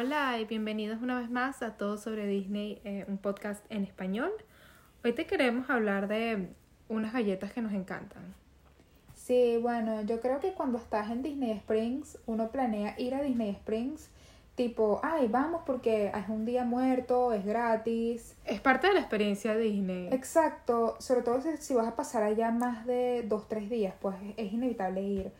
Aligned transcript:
Hola 0.00 0.38
y 0.38 0.44
bienvenidos 0.44 1.02
una 1.02 1.18
vez 1.18 1.28
más 1.28 1.60
a 1.60 1.76
Todo 1.76 1.98
sobre 1.98 2.24
Disney, 2.24 2.80
eh, 2.84 3.04
un 3.08 3.18
podcast 3.18 3.64
en 3.68 3.82
español. 3.82 4.30
Hoy 5.02 5.12
te 5.12 5.26
queremos 5.26 5.68
hablar 5.70 6.06
de 6.06 6.50
unas 6.88 7.12
galletas 7.12 7.52
que 7.52 7.62
nos 7.62 7.72
encantan. 7.72 8.32
Sí, 9.16 9.58
bueno, 9.60 10.02
yo 10.02 10.20
creo 10.20 10.38
que 10.38 10.52
cuando 10.52 10.78
estás 10.78 11.10
en 11.10 11.24
Disney 11.24 11.50
Springs, 11.50 12.16
uno 12.26 12.52
planea 12.52 12.94
ir 12.96 13.12
a 13.12 13.22
Disney 13.22 13.50
Springs 13.50 14.08
tipo, 14.54 15.00
ay, 15.02 15.26
vamos 15.26 15.62
porque 15.66 16.12
es 16.14 16.28
un 16.28 16.44
día 16.44 16.62
muerto, 16.62 17.32
es 17.32 17.44
gratis. 17.44 18.36
Es 18.44 18.60
parte 18.60 18.86
de 18.86 18.94
la 18.94 19.00
experiencia 19.00 19.56
de 19.56 19.64
Disney. 19.64 20.10
Exacto, 20.12 20.94
sobre 21.00 21.22
todo 21.22 21.40
si, 21.40 21.56
si 21.56 21.74
vas 21.74 21.88
a 21.88 21.96
pasar 21.96 22.22
allá 22.22 22.52
más 22.52 22.86
de 22.86 23.24
dos, 23.26 23.48
tres 23.48 23.68
días, 23.68 23.94
pues 24.00 24.14
es 24.36 24.52
inevitable 24.52 25.02
ir. 25.02 25.32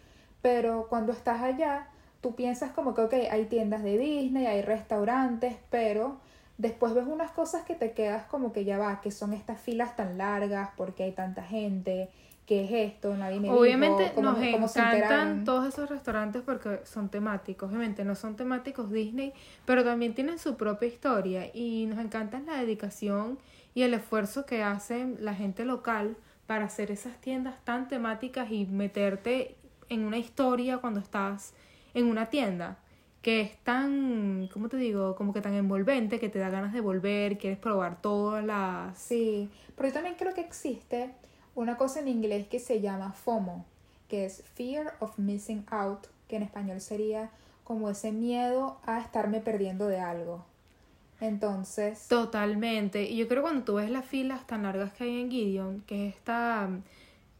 Pero 0.42 0.88
cuando 0.88 1.12
estás 1.12 1.42
allá, 1.42 1.90
tú 2.20 2.34
piensas 2.34 2.72
como 2.72 2.94
que, 2.94 3.02
ok, 3.02 3.14
hay 3.30 3.44
tiendas 3.46 3.82
de 3.82 3.96
Disney, 3.98 4.46
hay 4.46 4.62
restaurantes, 4.62 5.56
pero 5.70 6.18
después 6.56 6.94
ves 6.94 7.06
unas 7.06 7.30
cosas 7.30 7.64
que 7.64 7.74
te 7.74 7.92
quedas 7.92 8.24
como 8.24 8.52
que 8.52 8.64
ya 8.64 8.78
va, 8.78 9.00
que 9.00 9.10
son 9.10 9.32
estas 9.32 9.60
filas 9.60 9.94
tan 9.96 10.18
largas, 10.18 10.70
porque 10.76 11.04
hay 11.04 11.12
tanta 11.12 11.42
gente, 11.44 12.08
¿qué 12.46 12.64
es 12.64 12.92
esto? 12.92 13.14
Nadie 13.16 13.38
me 13.40 13.50
Obviamente 13.50 14.02
dijo, 14.04 14.14
¿cómo- 14.16 14.30
nos 14.32 14.38
cómo 14.50 14.66
encantan 14.66 15.44
todos 15.44 15.66
esos 15.68 15.88
restaurantes 15.88 16.42
porque 16.42 16.80
son 16.84 17.08
temáticos. 17.10 17.68
Obviamente 17.68 18.04
no 18.04 18.14
son 18.16 18.34
temáticos 18.36 18.90
Disney, 18.90 19.32
pero 19.66 19.84
también 19.84 20.14
tienen 20.14 20.38
su 20.38 20.56
propia 20.56 20.88
historia 20.88 21.50
y 21.54 21.86
nos 21.86 21.98
encanta 21.98 22.40
la 22.40 22.56
dedicación 22.56 23.38
y 23.74 23.82
el 23.82 23.94
esfuerzo 23.94 24.44
que 24.46 24.62
hacen 24.64 25.18
la 25.20 25.34
gente 25.34 25.64
local 25.64 26.16
para 26.46 26.64
hacer 26.64 26.90
esas 26.90 27.20
tiendas 27.20 27.62
tan 27.64 27.86
temáticas 27.86 28.50
y 28.50 28.64
meterte 28.64 29.54
en 29.90 30.04
una 30.04 30.18
historia 30.18 30.78
cuando 30.78 30.98
estás 31.00 31.54
en 31.94 32.06
una 32.06 32.26
tienda 32.26 32.78
que 33.22 33.40
es 33.40 33.56
tan, 33.64 34.48
¿cómo 34.52 34.68
te 34.68 34.76
digo? 34.76 35.16
Como 35.16 35.32
que 35.32 35.40
tan 35.40 35.54
envolvente 35.54 36.20
que 36.20 36.28
te 36.28 36.38
da 36.38 36.50
ganas 36.50 36.72
de 36.72 36.80
volver, 36.80 37.38
quieres 37.38 37.58
probar 37.58 38.00
todas 38.00 38.44
las... 38.44 38.96
Sí, 38.96 39.48
pero 39.76 39.88
yo 39.88 39.94
también 39.94 40.14
creo 40.16 40.34
que 40.34 40.40
existe 40.40 41.10
una 41.54 41.76
cosa 41.76 42.00
en 42.00 42.08
inglés 42.08 42.46
que 42.46 42.60
se 42.60 42.80
llama 42.80 43.12
FOMO, 43.12 43.64
que 44.08 44.24
es 44.24 44.42
Fear 44.54 44.94
of 45.00 45.18
Missing 45.18 45.66
Out, 45.70 46.06
que 46.28 46.36
en 46.36 46.44
español 46.44 46.80
sería 46.80 47.30
como 47.64 47.90
ese 47.90 48.12
miedo 48.12 48.78
a 48.86 49.00
estarme 49.00 49.40
perdiendo 49.40 49.88
de 49.88 50.00
algo. 50.00 50.44
Entonces, 51.20 52.06
Totalmente. 52.08 53.02
Y 53.02 53.16
yo 53.16 53.26
creo 53.26 53.42
que 53.42 53.48
cuando 53.48 53.64
tú 53.64 53.74
ves 53.74 53.90
las 53.90 54.04
filas 54.04 54.46
tan 54.46 54.62
largas 54.62 54.92
que 54.92 55.04
hay 55.04 55.20
en 55.20 55.30
Gideon, 55.30 55.82
que 55.86 56.08
es 56.08 56.14
esta 56.14 56.68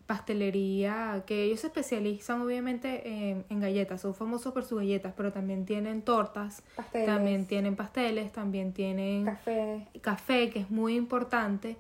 pastelería, 0.09 1.23
que 1.27 1.45
ellos 1.45 1.61
se 1.61 1.67
especializan 1.67 2.41
obviamente 2.41 3.07
en, 3.07 3.45
en 3.51 3.61
galletas, 3.61 4.01
son 4.01 4.15
famosos 4.15 4.55
por 4.55 4.65
sus 4.65 4.79
galletas, 4.79 5.13
pero 5.15 5.33
también 5.33 5.67
tienen 5.67 6.01
tortas, 6.01 6.63
pasteles, 6.75 7.07
también 7.07 7.47
tienen 7.47 7.77
pasteles, 7.77 8.33
también 8.33 8.73
tienen 8.73 9.27
café. 9.27 9.87
café, 10.01 10.51
que 10.51 10.61
es 10.61 10.71
muy 10.71 10.97
importante, 10.97 11.77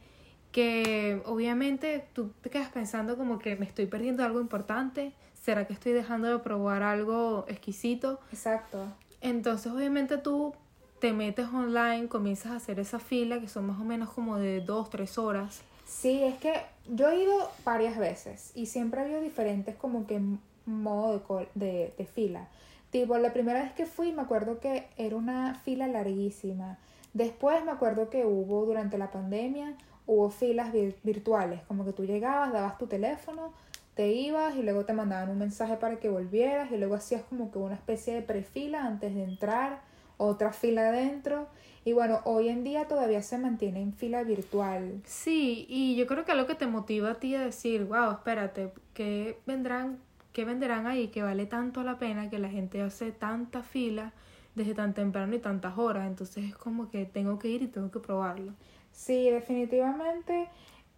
que 0.53 1.23
obviamente 1.25 2.05
tú 2.13 2.31
te 2.43 2.51
quedas 2.51 2.69
pensando 2.69 3.17
como 3.17 3.39
que 3.39 3.57
me 3.57 3.65
estoy 3.65 3.87
perdiendo 3.87 4.23
algo 4.23 4.43
importante, 4.43 5.15
¿será 5.33 5.67
que 5.67 5.73
estoy 5.73 5.93
dejando 5.93 6.29
de 6.29 6.39
probar 6.41 6.83
algo 6.83 7.47
exquisito? 7.49 8.21
Exacto. 8.31 8.93
Entonces, 9.23 9.73
obviamente 9.73 10.19
tú 10.19 10.55
te 11.01 11.15
metes 11.15 11.47
online, 11.47 12.09
comienzas 12.09 12.53
a 12.53 12.57
hacer 12.57 12.79
esa 12.79 12.99
fila 12.99 13.41
que 13.41 13.49
son 13.49 13.67
más 13.69 13.81
o 13.81 13.85
menos 13.85 14.11
como 14.11 14.37
de 14.37 14.61
dos, 14.61 14.91
tres 14.91 15.17
horas. 15.17 15.63
Sí, 15.89 16.23
es 16.23 16.37
que 16.39 16.53
yo 16.87 17.09
he 17.09 17.23
ido 17.23 17.51
varias 17.65 17.97
veces 17.97 18.53
y 18.55 18.67
siempre 18.67 19.01
ha 19.01 19.05
habido 19.05 19.21
diferentes 19.23 19.75
como 19.75 20.07
que 20.07 20.21
modo 20.67 21.19
de, 21.29 21.49
de, 21.55 21.95
de 21.97 22.05
fila. 22.05 22.47
Tipo, 22.91 23.17
la 23.19 23.33
primera 23.33 23.63
vez 23.63 23.73
que 23.73 23.87
fui 23.87 24.13
me 24.13 24.23
acuerdo 24.23 24.61
que 24.61 24.87
era 24.97 25.17
una 25.17 25.55
fila 25.55 25.87
larguísima. 25.89 26.79
Después 27.15 27.65
me 27.65 27.73
acuerdo 27.73 28.11
que 28.11 28.27
hubo 28.27 28.67
durante 28.67 28.99
la 28.99 29.11
pandemia, 29.11 29.75
hubo 30.07 30.31
filas 30.31 30.73
vir- 30.73 30.95
virtuales, 31.03 31.63
como 31.67 31.85
que 31.85 31.93
tú 31.93 32.05
llegabas, 32.05 32.53
dabas 32.53 32.79
tu 32.79 32.87
teléfono, 32.87 33.53
te 33.95 34.13
ibas 34.13 34.57
y 34.57 34.63
luego 34.63 34.85
te 34.85 34.93
mandaban 34.93 35.31
un 35.31 35.39
mensaje 35.39 35.77
para 35.77 35.97
que 35.97 36.11
volvieras 36.11 36.71
y 36.71 36.77
luego 36.77 36.95
hacías 36.95 37.23
como 37.23 37.51
que 37.51 37.59
una 37.59 37.75
especie 37.75 38.15
de 38.15 38.23
prefila 38.23 38.85
antes 38.85 39.15
de 39.15 39.25
entrar, 39.25 39.81
otra 40.19 40.53
fila 40.53 40.89
adentro. 40.91 41.49
Y 41.85 41.95
bueno, 41.95 42.21
hoy 42.25 42.49
en 42.51 42.65
día 42.65 42.87
todavía 42.87 43.23
se 43.23 43.39
mantiene 43.39 43.81
en 43.81 43.95
fila 43.95 44.23
virtual. 44.23 45.01
Sí, 45.05 45.65
y 45.71 45.97
yo 45.97 46.07
creo 46.07 46.25
que 46.27 46.33
algo 46.33 46.47
que 46.47 46.55
te 46.55 46.67
motiva 46.67 47.13
a 47.13 47.15
ti 47.15 47.35
a 47.35 47.41
decir, 47.41 47.85
wow, 47.87 48.11
espérate, 48.13 48.73
¿qué 48.93 49.39
vendrán, 49.47 49.99
qué 50.33 50.45
venderán 50.45 50.87
ahí 50.87 51.09
que 51.09 51.23
vale 51.23 51.47
tanto 51.47 51.83
la 51.83 51.99
pena 51.99 52.29
que 52.29 52.39
la 52.39 52.51
gente 52.51 52.83
hace 52.83 53.11
tanta 53.13 53.63
fila 53.63 54.13
desde 54.55 54.75
tan 54.75 54.93
temprano 54.93 55.35
y 55.35 55.39
tantas 55.39 55.79
horas? 55.79 56.07
Entonces 56.07 56.45
es 56.45 56.57
como 56.57 56.91
que 56.91 57.07
tengo 57.07 57.39
que 57.39 57.49
ir 57.49 57.63
y 57.63 57.69
tengo 57.69 57.91
que 57.91 58.01
probarlo. 58.01 58.53
Sí, 58.93 59.31
definitivamente. 59.31 60.49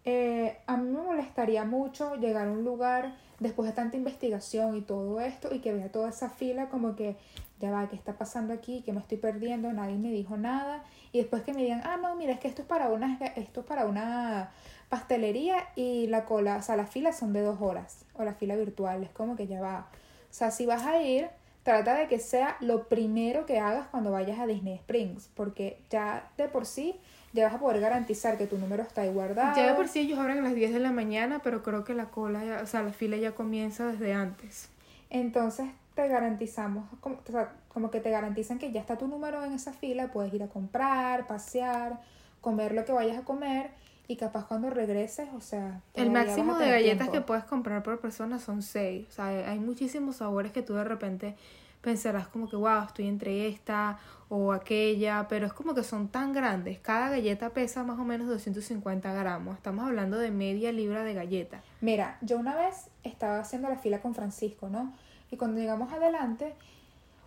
eh, 0.04 0.56
a 0.66 0.76
mí 0.78 0.90
me 0.90 1.02
molestaría 1.02 1.64
mucho 1.64 2.16
llegar 2.16 2.48
a 2.48 2.50
un 2.50 2.64
lugar 2.64 3.14
después 3.38 3.68
de 3.68 3.74
tanta 3.74 3.96
investigación 3.98 4.76
y 4.76 4.80
todo 4.80 5.20
esto 5.20 5.54
y 5.54 5.60
que 5.60 5.72
vea 5.74 5.92
toda 5.92 6.08
esa 6.08 6.30
fila 6.30 6.68
como 6.70 6.96
que 6.96 7.16
ya 7.60 7.70
va, 7.70 7.88
¿qué 7.88 7.96
está 7.96 8.14
pasando 8.14 8.52
aquí? 8.52 8.82
¿Qué 8.84 8.92
me 8.92 9.00
estoy 9.00 9.18
perdiendo? 9.18 9.72
Nadie 9.72 9.96
me 9.96 10.10
dijo 10.10 10.36
nada. 10.36 10.82
Y 11.12 11.18
después 11.18 11.42
que 11.42 11.52
me 11.52 11.62
digan, 11.62 11.82
ah, 11.84 11.98
no, 12.00 12.16
mira, 12.16 12.32
es 12.32 12.40
que 12.40 12.48
esto 12.48 12.62
es 12.62 12.68
para 12.68 12.88
una, 12.88 13.18
esto 13.36 13.60
es 13.60 13.66
para 13.66 13.84
una 13.86 14.50
pastelería 14.88 15.68
y 15.76 16.08
la 16.08 16.24
cola, 16.24 16.56
o 16.56 16.62
sea, 16.62 16.76
las 16.76 16.90
filas 16.90 17.16
son 17.18 17.32
de 17.32 17.42
dos 17.42 17.60
horas 17.60 18.04
o 18.14 18.24
la 18.24 18.34
fila 18.34 18.56
virtual, 18.56 19.02
es 19.04 19.10
como 19.10 19.36
que 19.36 19.46
ya 19.46 19.60
va. 19.60 19.86
O 20.30 20.32
sea, 20.34 20.50
si 20.50 20.66
vas 20.66 20.84
a 20.86 21.00
ir, 21.02 21.28
trata 21.62 21.94
de 21.94 22.08
que 22.08 22.18
sea 22.18 22.56
lo 22.60 22.88
primero 22.88 23.46
que 23.46 23.58
hagas 23.60 23.86
cuando 23.88 24.10
vayas 24.10 24.38
a 24.38 24.46
Disney 24.46 24.74
Springs, 24.74 25.28
porque 25.34 25.80
ya 25.90 26.28
de 26.36 26.48
por 26.48 26.66
sí 26.66 26.96
ya 27.32 27.44
vas 27.46 27.54
a 27.54 27.58
poder 27.60 27.80
garantizar 27.80 28.36
que 28.38 28.46
tu 28.48 28.58
número 28.58 28.82
está 28.82 29.02
ahí 29.02 29.12
guardado. 29.12 29.54
Ya 29.54 29.68
de 29.68 29.74
por 29.74 29.86
sí 29.86 30.00
ellos 30.00 30.18
abren 30.18 30.38
a 30.38 30.42
las 30.42 30.54
10 30.54 30.72
de 30.72 30.80
la 30.80 30.90
mañana, 30.90 31.40
pero 31.44 31.62
creo 31.62 31.84
que 31.84 31.94
la 31.94 32.06
cola, 32.06 32.44
ya- 32.44 32.60
o 32.62 32.66
sea, 32.66 32.82
la 32.82 32.92
fila 32.92 33.16
ya 33.16 33.32
comienza 33.32 33.86
desde 33.86 34.12
antes. 34.14 34.68
Entonces 35.10 35.68
te 35.94 36.08
garantizamos, 36.08 36.84
como, 37.00 37.16
o 37.16 37.32
sea, 37.32 37.52
como 37.68 37.90
que 37.90 38.00
te 38.00 38.10
garantizan 38.10 38.58
que 38.58 38.72
ya 38.72 38.80
está 38.80 38.96
tu 38.96 39.06
número 39.06 39.44
en 39.44 39.52
esa 39.52 39.72
fila, 39.72 40.10
puedes 40.12 40.32
ir 40.32 40.42
a 40.42 40.48
comprar, 40.48 41.26
pasear, 41.26 42.00
comer 42.40 42.72
lo 42.72 42.84
que 42.84 42.92
vayas 42.92 43.18
a 43.18 43.24
comer 43.24 43.70
y 44.08 44.16
capaz 44.16 44.46
cuando 44.46 44.70
regreses, 44.70 45.28
o 45.36 45.40
sea... 45.40 45.82
El 45.94 46.10
máximo 46.10 46.58
de 46.58 46.68
galletas 46.70 47.06
que 47.06 47.12
tiempo. 47.12 47.28
puedes 47.28 47.44
comprar 47.44 47.82
por 47.82 48.00
persona 48.00 48.38
son 48.40 48.62
seis. 48.62 49.06
O 49.08 49.12
sea, 49.12 49.26
hay 49.26 49.58
muchísimos 49.60 50.16
sabores 50.16 50.50
que 50.50 50.62
tú 50.62 50.74
de 50.74 50.82
repente 50.82 51.36
pensarás 51.80 52.26
como 52.26 52.48
que, 52.48 52.56
wow, 52.56 52.84
estoy 52.86 53.06
entre 53.06 53.46
esta 53.46 53.98
o 54.28 54.52
aquella, 54.52 55.26
pero 55.28 55.46
es 55.46 55.52
como 55.52 55.74
que 55.74 55.82
son 55.82 56.08
tan 56.08 56.32
grandes. 56.32 56.78
Cada 56.80 57.10
galleta 57.10 57.50
pesa 57.50 57.84
más 57.84 57.98
o 57.98 58.04
menos 58.04 58.28
250 58.28 59.12
gramos. 59.12 59.56
Estamos 59.56 59.86
hablando 59.86 60.18
de 60.18 60.30
media 60.30 60.72
libra 60.72 61.04
de 61.04 61.14
galleta. 61.14 61.62
Mira, 61.80 62.18
yo 62.20 62.38
una 62.38 62.56
vez 62.56 62.90
estaba 63.02 63.38
haciendo 63.38 63.68
la 63.68 63.76
fila 63.76 64.00
con 64.00 64.14
Francisco, 64.14 64.68
¿no? 64.68 64.92
Y 65.30 65.36
cuando 65.36 65.60
llegamos 65.60 65.92
adelante, 65.92 66.54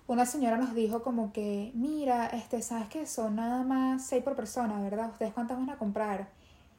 una 0.08 0.26
señora 0.26 0.58
nos 0.58 0.76
dijo 0.76 1.02
como 1.02 1.32
que, 1.32 1.72
mira, 1.74 2.28
este, 2.28 2.62
sabes 2.62 2.88
que 2.90 3.06
son 3.06 3.38
nada 3.38 3.64
más 3.64 4.06
seis 4.06 4.24
por 4.24 4.36
persona, 4.36 4.80
¿verdad? 4.82 5.10
¿Ustedes 5.12 5.34
cuántas 5.34 5.58
van 5.58 5.70
a 5.70 5.78
comprar? 5.78 6.28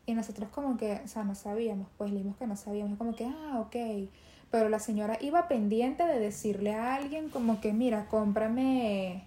Y 0.06 0.12
nosotros 0.12 0.50
como 0.50 0.76
que, 0.76 1.00
o 1.02 1.08
sea, 1.08 1.24
no 1.24 1.34
sabíamos, 1.34 1.88
pues 1.96 2.12
leímos 2.12 2.36
que 2.36 2.46
no 2.46 2.56
sabíamos, 2.56 2.98
como 2.98 3.16
que, 3.16 3.24
ah, 3.26 3.60
ok. 3.60 4.10
Pero 4.50 4.68
la 4.68 4.78
señora 4.78 5.16
iba 5.20 5.48
pendiente 5.48 6.04
de 6.04 6.20
decirle 6.20 6.74
a 6.74 6.94
alguien 6.94 7.30
como 7.30 7.60
que, 7.60 7.72
mira, 7.72 8.06
cómprame 8.10 9.24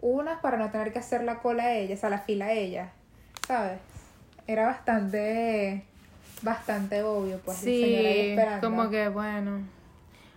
unas 0.00 0.40
para 0.40 0.56
no 0.56 0.70
tener 0.70 0.92
que 0.92 0.98
hacer 0.98 1.22
la 1.22 1.40
cola 1.40 1.64
a 1.64 1.74
ella, 1.74 1.94
o 1.94 1.98
sea, 1.98 2.10
la 2.10 2.20
fila 2.20 2.46
a 2.46 2.52
ella, 2.52 2.92
¿sabes? 3.46 3.78
Era 4.46 4.66
bastante, 4.66 5.84
bastante 6.42 7.02
obvio, 7.02 7.38
pues, 7.44 7.58
la 7.58 7.62
señora 7.62 8.08
ahí 8.08 8.14
sí, 8.14 8.30
esperando. 8.30 8.70
como 8.70 8.90
que, 8.90 9.08
bueno. 9.08 9.60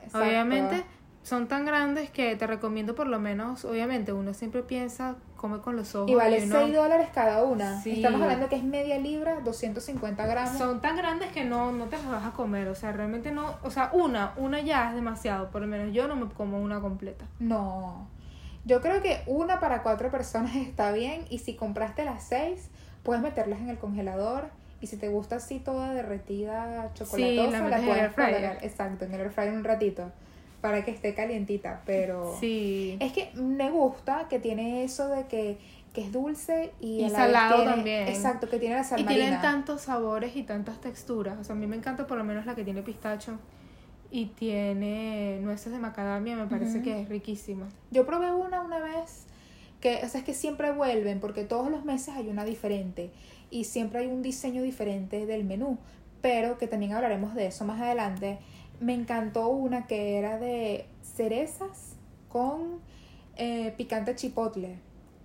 Exacto. 0.04 0.28
Obviamente 0.28 0.97
son 1.28 1.48
tan 1.48 1.66
grandes 1.66 2.10
que 2.10 2.36
te 2.36 2.48
recomiendo 2.48 2.96
por 2.96 3.08
lo 3.08 3.20
menos, 3.20 3.66
obviamente 3.66 4.14
uno 4.14 4.34
siempre 4.34 4.64
piensa, 4.64 5.16
come 5.36 5.60
con 5.60 5.76
los 5.76 5.94
ojos. 5.96 6.10
Y 6.10 6.16
vale 6.16 6.42
uno- 6.44 6.60
6 6.62 6.74
dólares 6.74 7.10
cada 7.14 7.44
una. 7.44 7.82
Sí. 7.82 7.92
Estamos 7.98 8.22
hablando 8.22 8.48
que 8.48 8.56
es 8.56 8.64
media 8.64 8.98
libra, 8.98 9.40
250 9.42 10.26
gramos. 10.26 10.58
Son 10.58 10.80
tan 10.82 10.96
grandes 10.96 11.32
que 11.32 11.44
no, 11.44 11.72
no 11.72 11.86
te 11.86 11.98
las 11.98 12.08
vas 12.08 12.26
a 12.26 12.32
comer, 12.32 12.68
o 12.70 12.76
sea, 12.76 12.92
realmente 12.94 13.32
no, 13.32 13.56
o 13.64 13.70
sea, 13.72 13.90
una, 13.94 14.34
una 14.38 14.62
ya 14.62 14.90
es 14.90 14.96
demasiado, 14.96 15.50
por 15.50 15.62
lo 15.62 15.68
menos 15.68 15.94
yo 15.94 16.08
no 16.08 16.16
me 16.16 16.28
como 16.30 16.62
una 16.62 16.80
completa. 16.80 17.26
No. 17.40 18.08
Yo 18.66 18.82
creo 18.82 19.02
que 19.02 19.22
una 19.28 19.60
para 19.60 19.84
cuatro 19.84 20.10
personas 20.12 20.56
está 20.56 20.92
bien. 20.92 21.26
Y 21.30 21.40
si 21.40 21.56
compraste 21.56 22.06
las 22.06 22.24
seis, 22.24 22.70
puedes 23.04 23.22
meterlas 23.22 23.60
en 23.60 23.70
el 23.70 23.78
congelador. 23.78 24.50
Y 24.80 24.88
si 24.88 24.96
te 24.98 25.08
gusta 25.10 25.38
así 25.38 25.60
toda 25.60 25.94
derretida, 25.94 26.92
chocolatosa, 26.94 27.52
la 27.52 27.62
metes 27.64 27.70
la, 27.70 27.78
el 27.80 27.86
puedes 27.86 28.14
colocar- 28.14 28.58
Exacto, 28.62 29.06
en 29.06 29.14
el 29.14 29.22
air 29.22 29.32
fryer 29.32 29.54
un 29.54 29.64
ratito. 29.64 30.12
Para 30.62 30.84
que 30.84 30.92
esté 30.92 31.14
calientita. 31.14 31.82
Pero 31.86 32.36
Sí. 32.40 32.98
es 33.00 33.12
que 33.14 33.30
me 33.36 33.70
gusta 33.70 34.28
que 34.30 34.40
tiene 34.40 34.84
eso 34.84 35.08
de 35.10 35.26
que, 35.28 35.58
que 35.94 36.02
es 36.02 36.12
dulce 36.12 36.72
y, 36.80 37.04
Y 37.06 37.10
salado 37.10 37.56
tiene- 37.58 37.72
también. 37.72 38.08
Exacto, 38.08 38.50
que 38.50 38.60
tiene 38.60 38.76
la 38.76 38.84
sal 38.84 39.00
Y 39.00 39.04
tienen 39.06 39.40
tantos 39.42 39.82
sabores 39.82 40.36
y 40.36 40.44
tantas 40.44 40.80
texturas. 40.82 41.38
O 41.40 41.44
sea, 41.44 41.56
a 41.56 41.58
mí 41.58 41.68
me 41.68 41.76
encanta 41.76 42.08
por 42.08 42.18
lo 42.18 42.24
menos 42.24 42.46
la 42.46 42.56
que 42.56 42.64
tiene 42.64 42.82
pistacho 42.82 43.38
y 44.12 44.28
tiene 44.28 45.40
nueces 45.42 45.72
de 45.72 45.80
macadamia, 45.80 46.36
me 46.38 46.46
parece 46.48 46.82
que 46.82 47.02
es 47.02 47.10
riquísima. 47.10 47.68
Yo 47.92 48.06
probé 48.06 48.32
una 48.34 48.62
una 48.62 48.80
vez 48.80 49.26
que, 49.82 49.98
o 50.04 50.08
sea, 50.10 50.20
es 50.22 50.26
que 50.26 50.34
siempre 50.34 50.72
vuelven 50.72 51.20
porque 51.20 51.44
todos 51.44 51.70
los 51.70 51.84
meses 51.86 52.16
hay 52.16 52.30
una 52.30 52.46
diferente 52.46 53.12
y 53.52 53.66
siempre 53.66 54.00
hay 54.00 54.08
un 54.08 54.22
diseño 54.22 54.64
diferente 54.64 55.26
del 55.26 55.44
menú, 55.44 55.78
pero 56.22 56.58
que 56.58 56.68
también 56.68 56.94
hablaremos 56.94 57.36
de 57.36 57.48
eso 57.48 57.64
más 57.66 57.80
adelante. 57.82 58.40
Me 58.80 58.94
encantó 58.94 59.50
una 59.50 59.88
que 59.88 60.18
era 60.18 60.38
de 60.38 60.86
cerezas 61.02 61.96
con 62.30 62.80
eh, 63.36 63.74
picante 63.78 64.16
chipotle. 64.16 64.80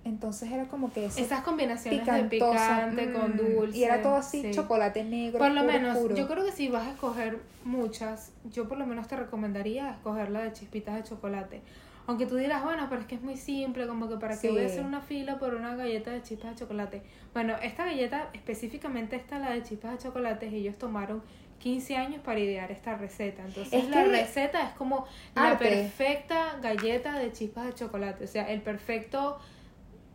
Entonces 0.04 0.50
era 0.50 0.64
como 0.64 0.92
que 0.92 1.06
Esas 1.06 1.42
combinaciones 1.42 2.00
picantosa, 2.00 2.86
de 2.86 2.90
picante 2.90 3.12
con 3.12 3.34
mm, 3.34 3.36
dulce. 3.36 3.78
Y 3.78 3.84
era 3.84 4.02
todo 4.02 4.16
así, 4.16 4.42
sí. 4.42 4.50
chocolate 4.52 5.04
negro. 5.04 5.38
Por 5.38 5.52
lo 5.52 5.60
puro, 5.60 5.72
menos, 5.72 5.98
puro. 5.98 6.16
yo 6.16 6.26
creo 6.26 6.44
que 6.44 6.50
si 6.52 6.68
vas 6.68 6.88
a 6.88 6.90
escoger 6.90 7.38
muchas, 7.64 8.32
yo 8.52 8.66
por 8.68 8.78
lo 8.78 8.86
menos 8.86 9.06
te 9.06 9.16
recomendaría 9.16 9.92
escoger 9.92 10.30
la 10.30 10.40
de 10.40 10.52
chispitas 10.52 10.96
de 10.96 11.04
chocolate. 11.04 11.60
Aunque 12.06 12.26
tú 12.26 12.36
dirás, 12.36 12.64
bueno, 12.64 12.86
pero 12.88 13.00
es 13.00 13.06
que 13.06 13.14
es 13.14 13.22
muy 13.22 13.36
simple, 13.36 13.86
como 13.86 14.08
que 14.08 14.16
para 14.16 14.38
qué 14.38 14.50
voy 14.50 14.62
a 14.62 14.66
hacer 14.66 14.84
una 14.84 15.00
fila 15.00 15.38
por 15.38 15.54
una 15.54 15.76
galleta 15.76 16.10
de 16.10 16.22
chispas 16.22 16.50
de 16.50 16.56
chocolate. 16.56 17.02
Bueno, 17.32 17.54
esta 17.62 17.84
galleta, 17.86 18.28
específicamente 18.32 19.16
esta, 19.16 19.38
la 19.38 19.50
de 19.50 19.62
chispas 19.62 19.92
de 19.92 19.98
chocolate, 19.98 20.48
ellos 20.48 20.76
tomaron 20.78 21.22
15 21.60 21.96
años 21.96 22.20
para 22.24 22.40
idear 22.40 22.72
esta 22.72 22.96
receta. 22.96 23.44
Entonces, 23.44 23.72
Es 23.72 23.88
la 23.88 24.04
receta 24.04 24.66
es 24.68 24.74
como 24.74 25.06
la 25.36 25.56
perfecta 25.56 26.58
galleta 26.60 27.18
de 27.18 27.30
chispas 27.30 27.66
de 27.66 27.74
chocolate. 27.74 28.24
O 28.24 28.26
sea, 28.26 28.50
el 28.50 28.62
perfecto 28.62 29.38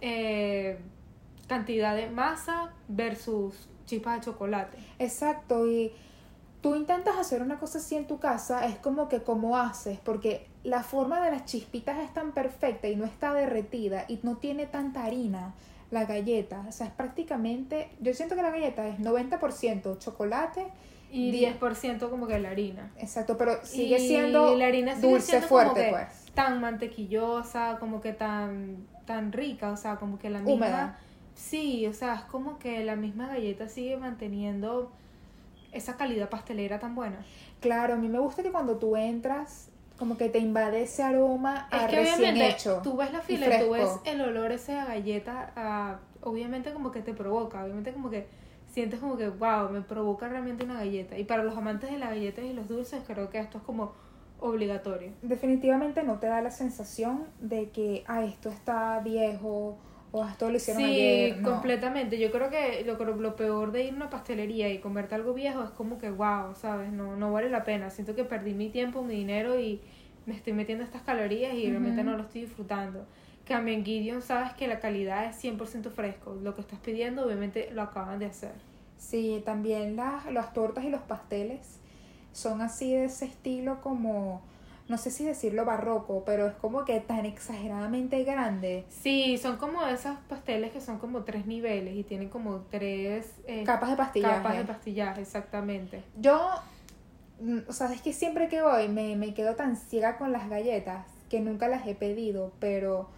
eh, 0.01 0.77
cantidad 1.47 1.95
de 1.95 2.09
masa 2.09 2.73
versus 2.89 3.69
chispas 3.85 4.19
de 4.19 4.25
chocolate. 4.25 4.77
Exacto, 4.99 5.65
y 5.67 5.93
tú 6.61 6.75
intentas 6.75 7.17
hacer 7.17 7.41
una 7.41 7.57
cosa 7.59 7.79
así 7.79 7.95
en 7.95 8.07
tu 8.07 8.19
casa, 8.19 8.65
es 8.67 8.77
como 8.77 9.07
que 9.07 9.23
como 9.23 9.57
haces, 9.57 9.99
porque 9.99 10.47
la 10.67 10.83
forma 10.83 11.23
de 11.23 11.31
las 11.31 11.45
chispitas 11.45 11.97
es 11.99 12.13
tan 12.13 12.33
perfecta 12.33 12.89
y 12.89 12.97
no 12.97 13.05
está 13.05 13.33
derretida 13.33 14.03
y 14.09 14.19
no 14.23 14.35
tiene 14.35 14.65
tanta 14.65 15.05
harina 15.05 15.53
la 15.91 16.03
galleta. 16.03 16.65
O 16.67 16.71
sea, 16.73 16.87
es 16.87 16.91
prácticamente, 16.91 17.89
yo 18.01 18.13
siento 18.13 18.35
que 18.35 18.41
la 18.41 18.51
galleta 18.51 18.85
es 18.85 18.99
90% 18.99 19.97
chocolate, 19.97 20.67
Y 21.09 21.31
Di- 21.31 21.45
10% 21.45 22.09
como 22.09 22.27
que 22.27 22.37
la 22.37 22.49
harina. 22.49 22.91
exacto, 22.97 23.37
pero 23.37 23.63
sigue 23.63 23.95
Y 23.97 24.07
siendo 24.09 24.55
la 24.57 24.65
harina 24.65 24.93
sigue 24.95 25.07
dulce 25.07 25.27
siendo 25.27 25.47
fuerte, 25.47 25.87
pues. 25.89 26.25
Tan 26.33 26.59
mantequillosa, 26.59 27.77
como 27.79 28.01
que 28.01 28.11
tan, 28.11 28.85
tan 29.05 29.31
rica, 29.31 29.71
o 29.71 29.77
sea, 29.77 29.95
como 29.95 30.19
que 30.19 30.29
la 30.29 30.39
misma... 30.39 30.53
Húmeda. 30.53 30.99
Sí, 31.33 31.87
o 31.87 31.93
sea, 31.93 32.15
es 32.15 32.21
como 32.23 32.59
que 32.59 32.83
la 32.83 32.97
misma 32.97 33.27
galleta 33.29 33.69
sigue 33.69 33.95
manteniendo 33.95 34.91
esa 35.71 35.95
calidad 35.95 36.29
pastelera 36.29 36.79
tan 36.79 36.93
buena. 36.93 37.19
Claro, 37.61 37.93
a 37.93 37.97
mí 37.97 38.09
me 38.09 38.19
gusta 38.19 38.43
que 38.43 38.51
cuando 38.51 38.75
tú 38.77 38.97
entras, 38.97 39.69
como 39.97 40.17
que 40.17 40.29
te 40.29 40.39
invade 40.39 40.83
ese 40.83 41.03
aroma 41.03 41.67
a 41.71 41.85
Es 41.85 41.89
que 41.89 41.95
recién 41.97 42.19
obviamente 42.19 42.49
hecho. 42.49 42.81
tú 42.83 42.97
ves 42.97 43.11
la 43.11 43.21
fila 43.21 43.47
y 43.55 43.63
tú 43.65 43.71
ves 43.71 43.89
el 44.05 44.21
olor 44.21 44.51
ese 44.51 44.77
a 44.77 44.85
galleta, 44.85 45.51
a- 45.55 45.99
obviamente 46.21 46.71
como 46.73 46.91
que 46.91 47.01
te 47.01 47.13
provoca, 47.13 47.63
obviamente 47.63 47.91
como 47.93 48.09
que 48.09 48.27
sientes 48.71 48.99
como 48.99 49.17
que, 49.17 49.29
wow, 49.29 49.69
me 49.71 49.81
provoca 49.81 50.27
realmente 50.27 50.63
una 50.65 50.75
galleta. 50.75 51.17
Y 51.17 51.23
para 51.23 51.43
los 51.43 51.57
amantes 51.57 51.89
de 51.89 51.97
las 51.97 52.09
galletas 52.09 52.45
y 52.45 52.53
los 52.53 52.67
dulces, 52.67 53.01
creo 53.07 53.29
que 53.29 53.39
esto 53.39 53.57
es 53.57 53.63
como 53.63 53.93
obligatorio. 54.39 55.11
definitivamente 55.23 56.03
no 56.03 56.19
te 56.19 56.27
da 56.27 56.41
la 56.41 56.51
sensación 56.51 57.25
de 57.41 57.69
que 57.71 58.03
ah, 58.07 58.23
esto 58.23 58.49
está 58.49 58.99
viejo 58.99 59.77
o 60.11 60.23
"Ah, 60.23 60.29
esto 60.31 60.49
lo 60.49 60.57
hicieron 60.57 60.83
Sí, 60.83 60.91
ayer. 61.01 61.37
No. 61.39 61.51
completamente. 61.51 62.17
Yo 62.19 62.31
creo 62.31 62.49
que 62.49 62.83
lo, 62.85 62.95
lo 62.97 63.35
peor 63.35 63.71
de 63.71 63.83
ir 63.85 63.93
a 63.93 63.95
una 63.95 64.09
pastelería 64.09 64.69
y 64.69 64.79
comerte 64.79 65.15
algo 65.15 65.33
viejo 65.33 65.63
es 65.63 65.69
como 65.71 65.97
que, 65.99 66.09
wow, 66.09 66.55
¿sabes? 66.55 66.91
No, 66.91 67.15
no 67.15 67.31
vale 67.31 67.49
la 67.49 67.63
pena. 67.63 67.89
Siento 67.89 68.15
que 68.15 68.23
perdí 68.23 68.53
mi 68.53 68.69
tiempo, 68.69 69.03
mi 69.03 69.15
dinero 69.15 69.59
y 69.59 69.81
me 70.25 70.35
estoy 70.35 70.53
metiendo 70.53 70.83
estas 70.83 71.01
calorías 71.03 71.53
y 71.53 71.69
realmente 71.69 72.01
Ujú. 72.01 72.09
no 72.11 72.17
lo 72.17 72.23
estoy 72.23 72.41
disfrutando. 72.41 73.05
Cambio 73.45 73.73
en 73.73 73.85
Gideon, 73.85 74.21
sabes 74.21 74.53
que 74.53 74.67
la 74.67 74.79
calidad 74.79 75.25
es 75.25 75.35
100% 75.37 75.89
fresco. 75.91 76.35
Lo 76.35 76.53
que 76.55 76.61
estás 76.61 76.79
pidiendo, 76.79 77.25
obviamente, 77.25 77.69
lo 77.73 77.81
acaban 77.81 78.19
de 78.19 78.25
hacer. 78.27 78.51
Sí, 78.97 79.41
también 79.45 79.95
las, 79.95 80.25
las 80.31 80.53
tortas 80.53 80.83
y 80.83 80.89
los 80.89 81.01
pasteles 81.01 81.79
son 82.33 82.61
así 82.61 82.93
de 82.93 83.05
ese 83.05 83.25
estilo 83.25 83.81
como, 83.81 84.41
no 84.87 84.97
sé 84.97 85.11
si 85.11 85.25
decirlo 85.25 85.65
barroco, 85.65 86.23
pero 86.25 86.47
es 86.47 86.53
como 86.55 86.85
que 86.85 86.99
tan 87.01 87.25
exageradamente 87.25 88.23
grande. 88.23 88.85
Sí, 88.89 89.37
son 89.37 89.57
como 89.57 89.85
esos 89.85 90.15
pasteles 90.29 90.71
que 90.71 90.79
son 90.79 90.97
como 90.97 91.23
tres 91.23 91.45
niveles 91.45 91.95
y 91.95 92.03
tienen 92.03 92.29
como 92.29 92.61
tres 92.69 93.33
eh, 93.47 93.63
Capas 93.65 93.89
de 93.91 93.97
pastillaje. 93.97 94.35
capas 94.37 94.57
de 94.57 94.63
pastillaje, 94.63 95.21
exactamente. 95.21 96.03
Yo, 96.19 96.49
mm, 97.41 97.59
o 97.67 97.73
sea, 97.73 97.91
es 97.91 98.01
que 98.01 98.13
siempre 98.13 98.47
que 98.47 98.61
voy 98.61 98.87
me, 98.87 99.15
me 99.17 99.33
quedo 99.33 99.55
tan 99.55 99.75
ciega 99.75 100.17
con 100.17 100.31
las 100.31 100.49
galletas 100.49 101.05
que 101.29 101.41
nunca 101.41 101.67
las 101.67 101.85
he 101.85 101.93
pedido, 101.93 102.53
pero 102.59 103.09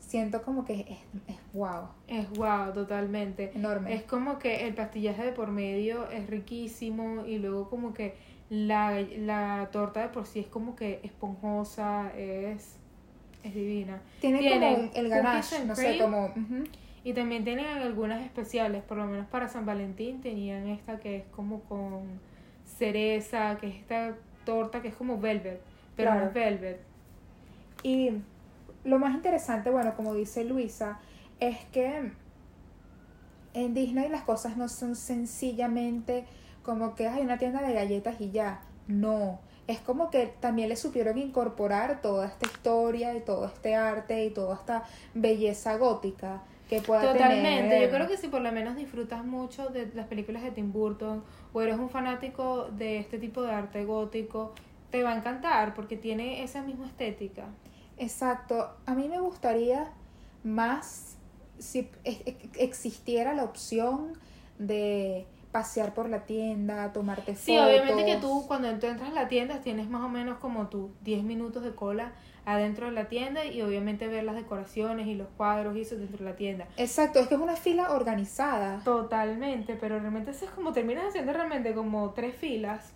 siento 0.00 0.42
como 0.42 0.64
que 0.64 0.80
es, 0.80 0.98
es 1.28 1.36
wow, 1.52 1.88
Es 2.08 2.28
wow, 2.30 2.72
totalmente. 2.72 3.52
enorme. 3.54 3.94
Es 3.94 4.02
como 4.02 4.38
que 4.38 4.66
el 4.66 4.74
pastillaje 4.74 5.24
de 5.26 5.32
por 5.32 5.48
medio 5.50 6.08
es 6.10 6.26
riquísimo 6.28 7.24
y 7.26 7.38
luego 7.38 7.68
como 7.68 7.92
que 7.92 8.14
la, 8.52 9.00
la 9.16 9.70
torta 9.72 10.00
de 10.02 10.08
por 10.08 10.26
sí 10.26 10.40
es 10.40 10.46
como 10.46 10.76
que 10.76 11.00
esponjosa, 11.02 12.12
es, 12.14 12.76
es 13.42 13.54
divina. 13.54 14.02
Tiene 14.20 14.40
tienen 14.40 14.88
como 14.88 14.92
el 14.94 15.08
ganache, 15.08 15.64
no 15.64 15.74
sé, 15.74 15.96
como... 15.98 16.30
Y 17.02 17.14
también 17.14 17.44
tienen 17.44 17.64
algunas 17.66 18.22
especiales, 18.22 18.82
por 18.82 18.98
lo 18.98 19.06
menos 19.06 19.26
para 19.26 19.48
San 19.48 19.64
Valentín 19.64 20.20
tenían 20.20 20.68
esta 20.68 21.00
que 21.00 21.16
es 21.16 21.24
como 21.34 21.60
con 21.62 22.20
cereza, 22.78 23.56
que 23.58 23.68
es 23.68 23.76
esta 23.76 24.16
torta 24.44 24.82
que 24.82 24.88
es 24.88 24.94
como 24.94 25.18
velvet, 25.18 25.62
pero 25.96 26.10
Claro. 26.10 26.20
no 26.20 26.28
es 26.28 26.34
velvet. 26.34 26.80
Y 27.82 28.10
lo 28.84 28.98
más 28.98 29.14
interesante, 29.14 29.70
bueno, 29.70 29.94
como 29.96 30.14
dice 30.14 30.44
Luisa, 30.44 31.00
es 31.40 31.56
que 31.72 32.12
en 33.54 33.74
Disney 33.74 34.10
las 34.10 34.22
cosas 34.24 34.58
no 34.58 34.68
son 34.68 34.94
sencillamente 34.94 36.26
como 36.62 36.94
que 36.94 37.08
hay 37.08 37.22
una 37.22 37.38
tienda 37.38 37.62
de 37.62 37.72
galletas 37.72 38.20
y 38.20 38.30
ya. 38.30 38.60
No. 38.88 39.40
Es 39.68 39.78
como 39.80 40.10
que 40.10 40.26
también 40.40 40.68
le 40.68 40.76
supieron 40.76 41.18
incorporar 41.18 42.02
toda 42.02 42.26
esta 42.26 42.46
historia 42.46 43.14
y 43.16 43.20
todo 43.20 43.46
este 43.46 43.74
arte 43.76 44.24
y 44.24 44.30
toda 44.30 44.56
esta 44.56 44.84
belleza 45.14 45.76
gótica 45.76 46.42
que 46.68 46.80
pueda 46.80 47.12
Totalmente, 47.12 47.60
tener. 47.68 47.82
yo 47.90 47.94
creo 47.94 48.08
que 48.08 48.16
si 48.16 48.28
por 48.28 48.40
lo 48.40 48.50
menos 48.50 48.76
disfrutas 48.76 49.24
mucho 49.24 49.68
de 49.68 49.86
las 49.94 50.06
películas 50.08 50.42
de 50.42 50.50
Tim 50.50 50.72
Burton 50.72 51.22
o 51.52 51.60
eres 51.62 51.78
un 51.78 51.90
fanático 51.90 52.64
de 52.72 52.98
este 52.98 53.18
tipo 53.18 53.42
de 53.42 53.52
arte 53.52 53.84
gótico, 53.84 54.52
te 54.90 55.02
va 55.02 55.12
a 55.12 55.16
encantar 55.16 55.74
porque 55.74 55.96
tiene 55.96 56.42
esa 56.42 56.62
misma 56.62 56.86
estética. 56.86 57.44
Exacto. 57.98 58.70
A 58.86 58.94
mí 58.94 59.08
me 59.08 59.20
gustaría 59.20 59.92
más 60.44 61.16
si 61.58 61.88
ex- 62.04 62.22
ex- 62.26 62.58
existiera 62.58 63.32
la 63.34 63.44
opción 63.44 64.14
de 64.58 65.26
pasear 65.52 65.92
por 65.94 66.08
la 66.08 66.24
tienda, 66.24 66.92
tomarte 66.92 67.36
Sí, 67.36 67.52
fotos. 67.56 67.68
obviamente 67.68 68.04
que 68.06 68.16
tú 68.16 68.44
cuando 68.48 68.68
tú 68.78 68.86
entras 68.86 69.10
a 69.10 69.14
la 69.14 69.28
tienda 69.28 69.60
tienes 69.60 69.88
más 69.90 70.02
o 70.02 70.08
menos 70.08 70.38
como 70.38 70.68
tú 70.68 70.90
10 71.02 71.22
minutos 71.24 71.62
de 71.62 71.74
cola 71.74 72.12
adentro 72.44 72.86
de 72.86 72.92
la 72.92 73.04
tienda 73.08 73.44
y 73.44 73.60
obviamente 73.62 74.08
ver 74.08 74.24
las 74.24 74.34
decoraciones 74.34 75.06
y 75.06 75.14
los 75.14 75.28
cuadros 75.36 75.76
y 75.76 75.82
eso 75.82 75.96
dentro 75.96 76.18
de 76.18 76.24
la 76.24 76.36
tienda. 76.36 76.66
Exacto, 76.76 77.20
es 77.20 77.28
que 77.28 77.34
es 77.34 77.40
una 77.40 77.54
fila 77.54 77.92
organizada. 77.92 78.80
Totalmente, 78.82 79.76
pero 79.76 79.98
realmente 80.00 80.30
eso 80.32 80.46
es 80.46 80.50
como 80.52 80.72
terminas 80.72 81.04
haciendo 81.08 81.32
realmente 81.32 81.74
como 81.74 82.10
tres 82.10 82.34
filas 82.34 82.92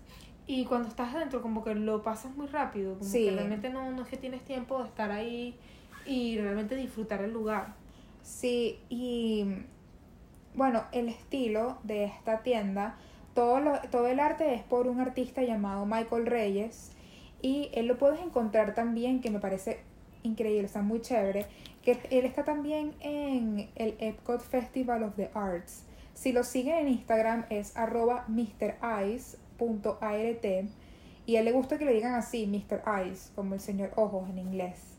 y 0.46 0.64
cuando 0.64 0.88
estás 0.88 1.14
adentro 1.14 1.42
como 1.42 1.62
que 1.62 1.74
lo 1.74 2.02
pasas 2.02 2.34
muy 2.36 2.46
rápido, 2.46 2.94
como 2.98 3.04
Sí. 3.10 3.26
que 3.26 3.32
realmente 3.32 3.68
no, 3.68 3.90
no 3.92 4.02
es 4.02 4.08
que 4.08 4.16
tienes 4.16 4.42
tiempo 4.44 4.78
de 4.82 4.88
estar 4.88 5.10
ahí 5.12 5.56
y 6.06 6.38
realmente 6.38 6.74
disfrutar 6.74 7.20
el 7.22 7.32
lugar. 7.32 7.74
Sí, 8.22 8.80
y 8.88 9.44
bueno, 10.56 10.82
el 10.92 11.08
estilo 11.08 11.78
de 11.84 12.04
esta 12.04 12.42
tienda, 12.42 12.96
todo, 13.34 13.60
lo- 13.60 13.80
todo 13.90 14.08
el 14.08 14.18
arte 14.18 14.54
es 14.54 14.62
por 14.62 14.86
un 14.88 15.00
artista 15.00 15.42
llamado 15.42 15.86
Michael 15.86 16.26
Reyes 16.26 16.90
y 17.42 17.70
él 17.74 17.86
lo 17.86 17.98
puedes 17.98 18.20
encontrar 18.20 18.74
también, 18.74 19.20
que 19.20 19.30
me 19.30 19.38
parece 19.38 19.80
increíble, 20.22 20.64
está 20.66 20.82
muy 20.82 21.00
chévere, 21.02 21.46
que 21.82 21.98
él 22.10 22.24
está 22.24 22.44
también 22.44 22.94
en 23.00 23.68
el 23.76 23.94
Epcot 24.00 24.40
Festival 24.40 25.02
of 25.04 25.14
the 25.16 25.30
Arts. 25.34 25.84
Si 26.14 26.32
lo 26.32 26.42
siguen 26.42 26.76
en 26.78 26.88
Instagram 26.88 27.44
es 27.50 27.76
arroba 27.76 28.24
mrice.art 29.58 30.44
y 31.26 31.36
a 31.36 31.40
él 31.40 31.44
le 31.44 31.52
gusta 31.52 31.76
que 31.78 31.84
le 31.84 31.92
digan 31.92 32.14
así, 32.14 32.46
Mr. 32.46 32.82
Eyes, 32.86 33.32
como 33.34 33.54
el 33.54 33.60
señor 33.60 33.92
Ojos 33.96 34.28
en 34.30 34.38
inglés. 34.38 34.95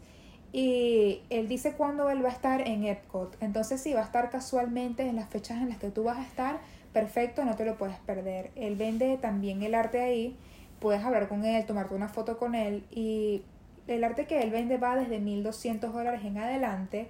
Y 0.57 1.21
él 1.29 1.47
dice 1.47 1.73
cuándo 1.73 2.09
él 2.09 2.25
va 2.25 2.29
a 2.29 2.31
estar 2.31 2.67
en 2.67 2.83
Epcot. 2.83 3.37
Entonces, 3.41 3.79
si 3.79 3.93
va 3.93 4.01
a 4.01 4.05
estar 4.05 4.31
casualmente 4.31 5.07
en 5.07 5.15
las 5.15 5.29
fechas 5.29 5.61
en 5.61 5.69
las 5.69 5.77
que 5.77 5.91
tú 5.91 6.03
vas 6.03 6.17
a 6.17 6.23
estar, 6.23 6.57
perfecto, 6.93 7.45
no 7.45 7.55
te 7.55 7.63
lo 7.63 7.77
puedes 7.77 7.99
perder. 7.99 8.49
Él 8.55 8.75
vende 8.75 9.17
también 9.17 9.61
el 9.61 9.75
arte 9.75 10.01
ahí. 10.01 10.35
Puedes 10.79 11.03
hablar 11.03 11.27
con 11.27 11.45
él, 11.45 11.63
tomarte 11.67 11.93
una 11.93 12.07
foto 12.07 12.39
con 12.39 12.55
él. 12.55 12.83
Y 12.89 13.43
el 13.85 14.03
arte 14.03 14.25
que 14.25 14.41
él 14.41 14.49
vende 14.49 14.77
va 14.77 14.95
desde 14.95 15.19
1200 15.19 15.93
dólares 15.93 16.21
en 16.25 16.39
adelante. 16.39 17.07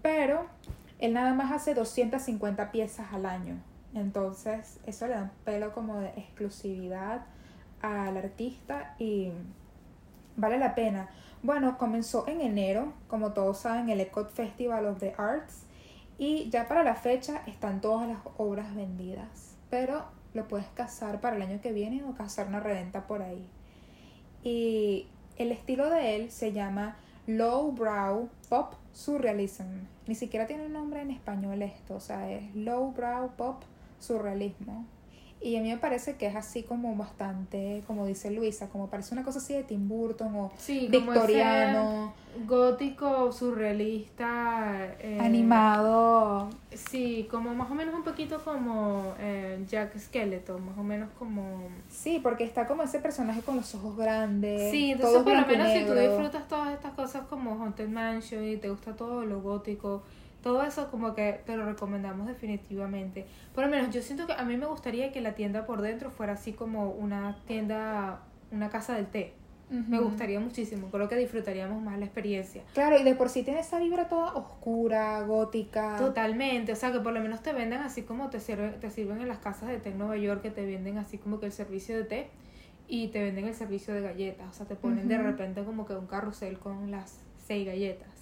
Pero 0.00 0.46
él 1.00 1.14
nada 1.14 1.34
más 1.34 1.50
hace 1.50 1.74
250 1.74 2.70
piezas 2.70 3.12
al 3.12 3.26
año. 3.26 3.56
Entonces, 3.92 4.78
eso 4.86 5.08
le 5.08 5.14
da 5.14 5.22
un 5.24 5.30
pelo 5.44 5.72
como 5.72 5.98
de 5.98 6.10
exclusividad 6.10 7.22
al 7.82 8.16
artista 8.16 8.94
y 9.00 9.32
vale 10.36 10.58
la 10.58 10.76
pena. 10.76 11.08
Bueno, 11.44 11.76
comenzó 11.76 12.26
en 12.26 12.40
enero, 12.40 12.94
como 13.06 13.34
todos 13.34 13.58
saben, 13.58 13.90
el 13.90 14.00
Ecot 14.00 14.30
Festival 14.30 14.86
of 14.86 14.98
the 14.98 15.12
Arts. 15.18 15.66
Y 16.16 16.48
ya 16.48 16.68
para 16.68 16.82
la 16.82 16.94
fecha 16.94 17.42
están 17.46 17.82
todas 17.82 18.08
las 18.08 18.20
obras 18.38 18.74
vendidas. 18.74 19.54
Pero 19.68 20.06
lo 20.32 20.48
puedes 20.48 20.66
cazar 20.68 21.20
para 21.20 21.36
el 21.36 21.42
año 21.42 21.60
que 21.60 21.74
viene 21.74 22.02
o 22.02 22.14
cazar 22.14 22.46
una 22.48 22.60
reventa 22.60 23.06
por 23.06 23.20
ahí. 23.20 23.46
Y 24.42 25.06
el 25.36 25.52
estilo 25.52 25.90
de 25.90 26.16
él 26.16 26.30
se 26.30 26.52
llama 26.52 26.96
Lowbrow 27.26 28.30
Pop 28.48 28.72
Surrealism. 28.94 29.66
Ni 30.06 30.14
siquiera 30.14 30.46
tiene 30.46 30.64
un 30.64 30.72
nombre 30.72 31.02
en 31.02 31.10
español 31.10 31.60
esto, 31.60 31.96
o 31.96 32.00
sea, 32.00 32.30
es 32.30 32.54
Lowbrow 32.54 33.36
Pop 33.36 33.64
Surrealismo. 33.98 34.86
Y 35.44 35.56
a 35.56 35.60
mí 35.60 35.68
me 35.68 35.76
parece 35.76 36.16
que 36.16 36.26
es 36.26 36.34
así 36.36 36.62
como 36.62 36.96
bastante, 36.96 37.82
como 37.86 38.06
dice 38.06 38.30
Luisa, 38.30 38.70
como 38.70 38.88
parece 38.88 39.12
una 39.14 39.22
cosa 39.24 39.40
así 39.40 39.52
de 39.52 39.62
Tim 39.62 39.86
Burton 39.88 40.34
o 40.34 40.50
Sí, 40.56 40.88
victoriano, 40.90 42.14
gótico, 42.46 43.30
surrealista. 43.30 44.94
eh, 45.00 45.18
animado. 45.20 46.48
Sí, 46.72 47.28
como 47.30 47.54
más 47.54 47.70
o 47.70 47.74
menos 47.74 47.94
un 47.94 48.04
poquito 48.04 48.42
como 48.42 49.12
eh, 49.18 49.62
Jack 49.68 49.98
Skeleton, 49.98 50.64
más 50.64 50.78
o 50.78 50.82
menos 50.82 51.10
como... 51.18 51.68
Sí, 51.90 52.20
porque 52.22 52.44
está 52.44 52.66
como 52.66 52.82
ese 52.82 53.00
personaje 53.00 53.42
con 53.42 53.56
los 53.56 53.74
ojos 53.74 53.98
grandes. 53.98 54.70
Sí, 54.70 54.92
entonces 54.92 55.22
por 55.22 55.34
lo 55.34 55.46
menos 55.46 55.68
si 55.72 55.84
tú 55.84 55.92
disfrutas 55.94 56.48
todas 56.48 56.72
estas 56.72 56.94
cosas 56.94 57.26
como 57.28 57.62
Haunted 57.62 57.88
Mansion 57.88 58.44
y 58.48 58.56
te 58.56 58.70
gusta 58.70 58.96
todo 58.96 59.26
lo 59.26 59.42
gótico, 59.42 60.02
todo 60.44 60.62
eso 60.62 60.90
como 60.90 61.14
que 61.14 61.40
te 61.46 61.56
lo 61.56 61.64
recomendamos 61.64 62.28
definitivamente. 62.28 63.26
Por 63.54 63.64
lo 63.64 63.70
menos 63.70 63.92
yo 63.92 64.02
siento 64.02 64.26
que 64.26 64.34
a 64.34 64.44
mí 64.44 64.58
me 64.58 64.66
gustaría 64.66 65.10
que 65.10 65.22
la 65.22 65.34
tienda 65.34 65.64
por 65.64 65.80
dentro 65.80 66.10
fuera 66.10 66.34
así 66.34 66.52
como 66.52 66.90
una 66.90 67.38
tienda, 67.46 68.20
una 68.52 68.68
casa 68.68 68.94
del 68.94 69.06
té. 69.06 69.32
Me 69.70 69.98
gustaría 69.98 70.38
muchísimo, 70.38 70.88
creo 70.90 71.08
que 71.08 71.16
disfrutaríamos 71.16 71.82
más 71.82 71.98
la 71.98 72.04
experiencia. 72.04 72.62
Claro, 72.74 72.98
y 73.00 73.02
de 73.02 73.14
por 73.14 73.30
sí 73.30 73.42
tiene 73.42 73.60
esa 73.60 73.80
vibra 73.80 74.06
toda 74.06 74.34
oscura, 74.34 75.20
gótica. 75.22 75.96
Totalmente, 75.96 76.72
o 76.72 76.76
sea 76.76 76.92
que 76.92 77.00
por 77.00 77.14
lo 77.14 77.20
menos 77.20 77.42
te 77.42 77.52
venden 77.54 77.80
así 77.80 78.02
como 78.02 78.28
te 78.28 78.38
sirven, 78.38 78.78
te 78.78 78.90
sirven 78.90 79.22
en 79.22 79.26
las 79.26 79.38
casas 79.38 79.70
de 79.70 79.78
té 79.78 79.88
en 79.88 79.98
Nueva 79.98 80.18
York, 80.18 80.42
que 80.42 80.50
te 80.50 80.64
venden 80.64 80.98
así 80.98 81.16
como 81.16 81.40
que 81.40 81.46
el 81.46 81.52
servicio 81.52 81.96
de 81.96 82.04
té 82.04 82.28
y 82.86 83.08
te 83.08 83.22
venden 83.22 83.46
el 83.46 83.54
servicio 83.54 83.94
de 83.94 84.02
galletas, 84.02 84.50
o 84.50 84.52
sea, 84.52 84.66
te 84.66 84.76
ponen 84.76 85.08
de 85.08 85.16
repente 85.16 85.64
como 85.64 85.86
que 85.86 85.94
un 85.94 86.06
carrusel 86.06 86.58
con 86.58 86.90
las 86.90 87.18
seis 87.38 87.66
galletas 87.66 88.13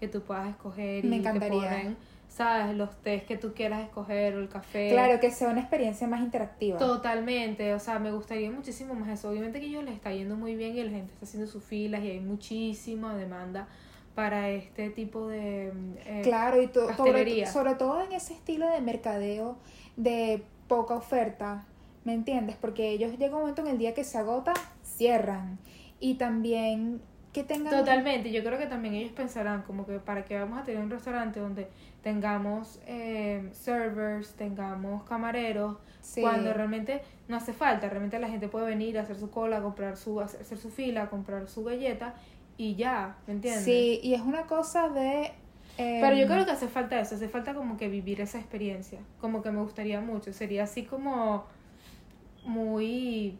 que 0.00 0.08
tú 0.08 0.22
puedas 0.22 0.48
escoger 0.48 1.04
y 1.04 1.08
Me 1.08 1.16
te 1.16 1.20
encantaría. 1.20 1.60
ponen, 1.60 1.96
sabes, 2.28 2.76
los 2.76 2.90
tés 3.02 3.22
que 3.24 3.36
tú 3.36 3.52
quieras 3.54 3.82
escoger 3.84 4.34
o 4.34 4.40
el 4.40 4.48
café. 4.48 4.88
Claro, 4.88 5.20
que 5.20 5.30
sea 5.30 5.50
una 5.50 5.60
experiencia 5.60 6.08
más 6.08 6.20
interactiva. 6.20 6.78
Totalmente, 6.78 7.74
o 7.74 7.78
sea, 7.78 7.98
me 7.98 8.10
gustaría 8.10 8.50
muchísimo 8.50 8.94
más 8.94 9.08
eso. 9.10 9.30
Obviamente 9.30 9.60
que 9.60 9.66
ellos 9.66 9.84
les 9.84 9.94
está 9.94 10.12
yendo 10.12 10.36
muy 10.36 10.56
bien 10.56 10.76
y 10.76 10.82
la 10.82 10.90
gente 10.90 11.12
está 11.12 11.26
haciendo 11.26 11.46
sus 11.48 11.62
filas 11.62 12.02
y 12.02 12.10
hay 12.10 12.20
muchísima 12.20 13.14
demanda 13.16 13.68
para 14.14 14.50
este 14.50 14.90
tipo 14.90 15.28
de 15.28 15.72
eh, 16.06 16.20
Claro, 16.24 16.60
y 16.60 16.66
to- 16.66 16.92
sobre, 16.96 17.46
sobre 17.46 17.74
todo 17.74 18.02
en 18.02 18.12
ese 18.12 18.34
estilo 18.34 18.68
de 18.68 18.80
mercadeo 18.80 19.56
de 19.96 20.42
poca 20.68 20.94
oferta, 20.94 21.64
¿me 22.04 22.14
entiendes? 22.14 22.56
Porque 22.60 22.90
ellos 22.90 23.12
llega 23.18 23.34
un 23.36 23.40
momento 23.42 23.62
en 23.62 23.68
el 23.68 23.78
día 23.78 23.94
que 23.94 24.04
se 24.04 24.18
agota, 24.18 24.52
cierran. 24.82 25.58
Y 26.00 26.14
también 26.14 27.00
que 27.32 27.44
tengan... 27.44 27.70
Totalmente, 27.78 28.30
yo 28.32 28.42
creo 28.42 28.58
que 28.58 28.66
también 28.66 28.94
ellos 28.94 29.12
pensarán 29.12 29.62
como 29.62 29.86
que 29.86 29.98
para 30.00 30.24
que 30.24 30.38
vamos 30.38 30.58
a 30.58 30.64
tener 30.64 30.82
un 30.82 30.90
restaurante 30.90 31.38
donde 31.40 31.68
tengamos 32.02 32.80
eh, 32.86 33.48
servers, 33.52 34.32
tengamos 34.34 35.02
camareros, 35.04 35.76
Sí. 36.02 36.22
cuando 36.22 36.52
realmente 36.54 37.02
no 37.28 37.36
hace 37.36 37.52
falta, 37.52 37.88
realmente 37.88 38.18
la 38.18 38.28
gente 38.28 38.48
puede 38.48 38.66
venir 38.66 38.98
a 38.98 39.02
hacer 39.02 39.16
su 39.16 39.30
cola, 39.30 39.60
comprar 39.60 39.96
su, 39.98 40.20
hacer 40.20 40.56
su 40.56 40.70
fila, 40.70 41.10
comprar 41.10 41.46
su 41.46 41.62
galleta 41.62 42.14
y 42.56 42.74
ya, 42.74 43.16
¿me 43.26 43.34
entiendes? 43.34 43.64
Sí, 43.64 44.00
y 44.02 44.14
es 44.14 44.22
una 44.22 44.46
cosa 44.46 44.88
de... 44.88 45.32
eh, 45.76 45.98
Pero 46.00 46.16
yo 46.16 46.26
creo 46.26 46.46
que 46.46 46.52
hace 46.52 46.68
falta 46.68 46.98
eso, 46.98 47.14
hace 47.16 47.28
falta 47.28 47.52
como 47.54 47.76
que 47.76 47.88
vivir 47.88 48.20
esa 48.22 48.38
experiencia, 48.38 48.98
como 49.20 49.42
que 49.42 49.50
me 49.50 49.60
gustaría 49.60 50.00
mucho, 50.00 50.32
sería 50.32 50.64
así 50.64 50.84
como 50.84 51.44
muy 52.44 53.38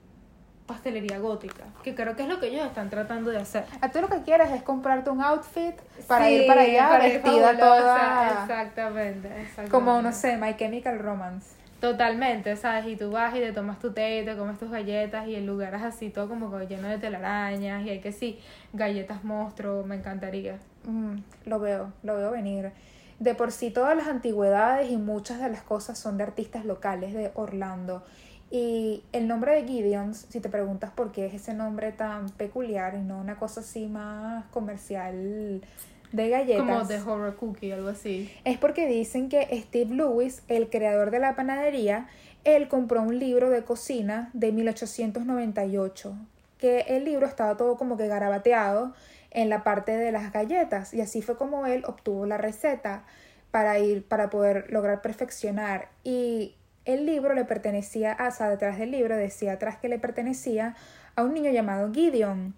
pastelería 0.70 1.18
gótica, 1.18 1.64
que 1.82 1.94
creo 1.94 2.14
que 2.14 2.22
es 2.22 2.28
lo 2.28 2.38
que 2.38 2.46
ellos 2.46 2.64
están 2.64 2.88
tratando 2.90 3.30
de 3.30 3.38
hacer. 3.38 3.64
A 3.80 3.90
tú 3.90 4.00
lo 4.00 4.08
que 4.08 4.22
quieres 4.22 4.50
es 4.52 4.62
comprarte 4.62 5.10
un 5.10 5.20
outfit 5.20 5.74
para 6.06 6.26
Sí, 6.26 6.34
ir 6.34 6.46
para 6.46 6.62
allá 6.62 6.88
para 6.88 7.04
vestida 7.04 7.58
toda... 7.58 8.40
Exactamente, 8.42 9.28
exactamente. 9.28 9.70
Como, 9.70 10.00
no 10.00 10.12
sé, 10.12 10.36
My 10.36 10.56
Chemical 10.56 10.98
Romance. 10.98 11.60
Totalmente, 11.80 12.56
¿sabes? 12.56 12.86
Y 12.86 12.96
tú 12.96 13.10
vas 13.10 13.34
y 13.34 13.40
te 13.40 13.52
tomas 13.52 13.78
tu 13.78 13.92
té, 13.92 14.22
te 14.22 14.36
comes 14.36 14.58
tus 14.58 14.70
galletas 14.70 15.26
y 15.26 15.34
el 15.34 15.46
lugar 15.46 15.74
es 15.74 15.82
así 15.82 16.10
todo 16.10 16.28
como 16.28 16.56
lleno 16.60 16.88
de 16.88 16.98
telarañas 16.98 17.84
y 17.84 17.90
hay 17.90 18.00
que 18.00 18.12
sí, 18.12 18.38
galletas 18.72 19.24
monstruo, 19.24 19.82
me 19.84 19.96
encantaría. 19.96 20.58
Mm, 20.84 21.16
lo 21.46 21.58
veo, 21.58 21.92
lo 22.02 22.16
veo 22.16 22.30
venir. 22.30 22.70
De 23.18 23.34
por 23.34 23.50
sí 23.50 23.70
todas 23.70 23.96
las 23.96 24.08
antigüedades 24.08 24.90
y 24.90 24.96
muchas 24.98 25.40
de 25.40 25.48
las 25.48 25.62
cosas 25.62 25.98
son 25.98 26.18
de 26.18 26.24
artistas 26.24 26.64
locales 26.64 27.14
de 27.14 27.30
Orlando. 27.34 28.02
Y 28.50 29.04
el 29.12 29.28
nombre 29.28 29.54
de 29.54 29.66
Gideons, 29.66 30.26
si 30.28 30.40
te 30.40 30.48
preguntas 30.48 30.90
por 30.90 31.12
qué 31.12 31.26
es 31.26 31.34
ese 31.34 31.54
nombre 31.54 31.92
tan 31.92 32.28
peculiar 32.30 32.94
y 32.96 33.00
no 33.00 33.18
una 33.18 33.36
cosa 33.36 33.60
así 33.60 33.86
más 33.86 34.44
comercial 34.46 35.62
de 36.10 36.28
galletas, 36.28 36.66
Como 36.66 36.84
de 36.84 37.00
horror 37.00 37.36
cookie, 37.36 37.70
algo 37.70 37.88
así. 37.90 38.28
es 38.44 38.58
porque 38.58 38.88
dicen 38.88 39.28
que 39.28 39.46
Steve 39.66 39.94
Lewis, 39.94 40.42
el 40.48 40.68
creador 40.68 41.12
de 41.12 41.20
la 41.20 41.36
panadería, 41.36 42.08
él 42.42 42.66
compró 42.66 43.02
un 43.02 43.18
libro 43.20 43.50
de 43.50 43.62
cocina 43.62 44.30
de 44.32 44.50
1898, 44.50 46.16
que 46.58 46.80
el 46.88 47.04
libro 47.04 47.26
estaba 47.26 47.56
todo 47.56 47.76
como 47.76 47.96
que 47.96 48.08
garabateado 48.08 48.92
en 49.30 49.48
la 49.48 49.62
parte 49.62 49.92
de 49.96 50.10
las 50.10 50.32
galletas 50.32 50.92
y 50.92 51.00
así 51.00 51.22
fue 51.22 51.36
como 51.36 51.66
él 51.66 51.84
obtuvo 51.86 52.26
la 52.26 52.36
receta 52.38 53.04
para 53.52 53.78
ir 53.78 54.04
para 54.04 54.30
poder 54.30 54.66
lograr 54.72 55.02
perfeccionar 55.02 55.88
y 56.02 56.56
el 56.90 57.06
libro 57.06 57.34
le 57.34 57.44
pertenecía, 57.44 58.16
o 58.26 58.30
sea, 58.30 58.48
detrás 58.48 58.78
del 58.78 58.90
libro 58.90 59.16
decía 59.16 59.52
atrás 59.52 59.78
que 59.78 59.88
le 59.88 59.98
pertenecía 59.98 60.76
a 61.16 61.22
un 61.22 61.34
niño 61.34 61.50
llamado 61.50 61.92
Gideon 61.92 62.54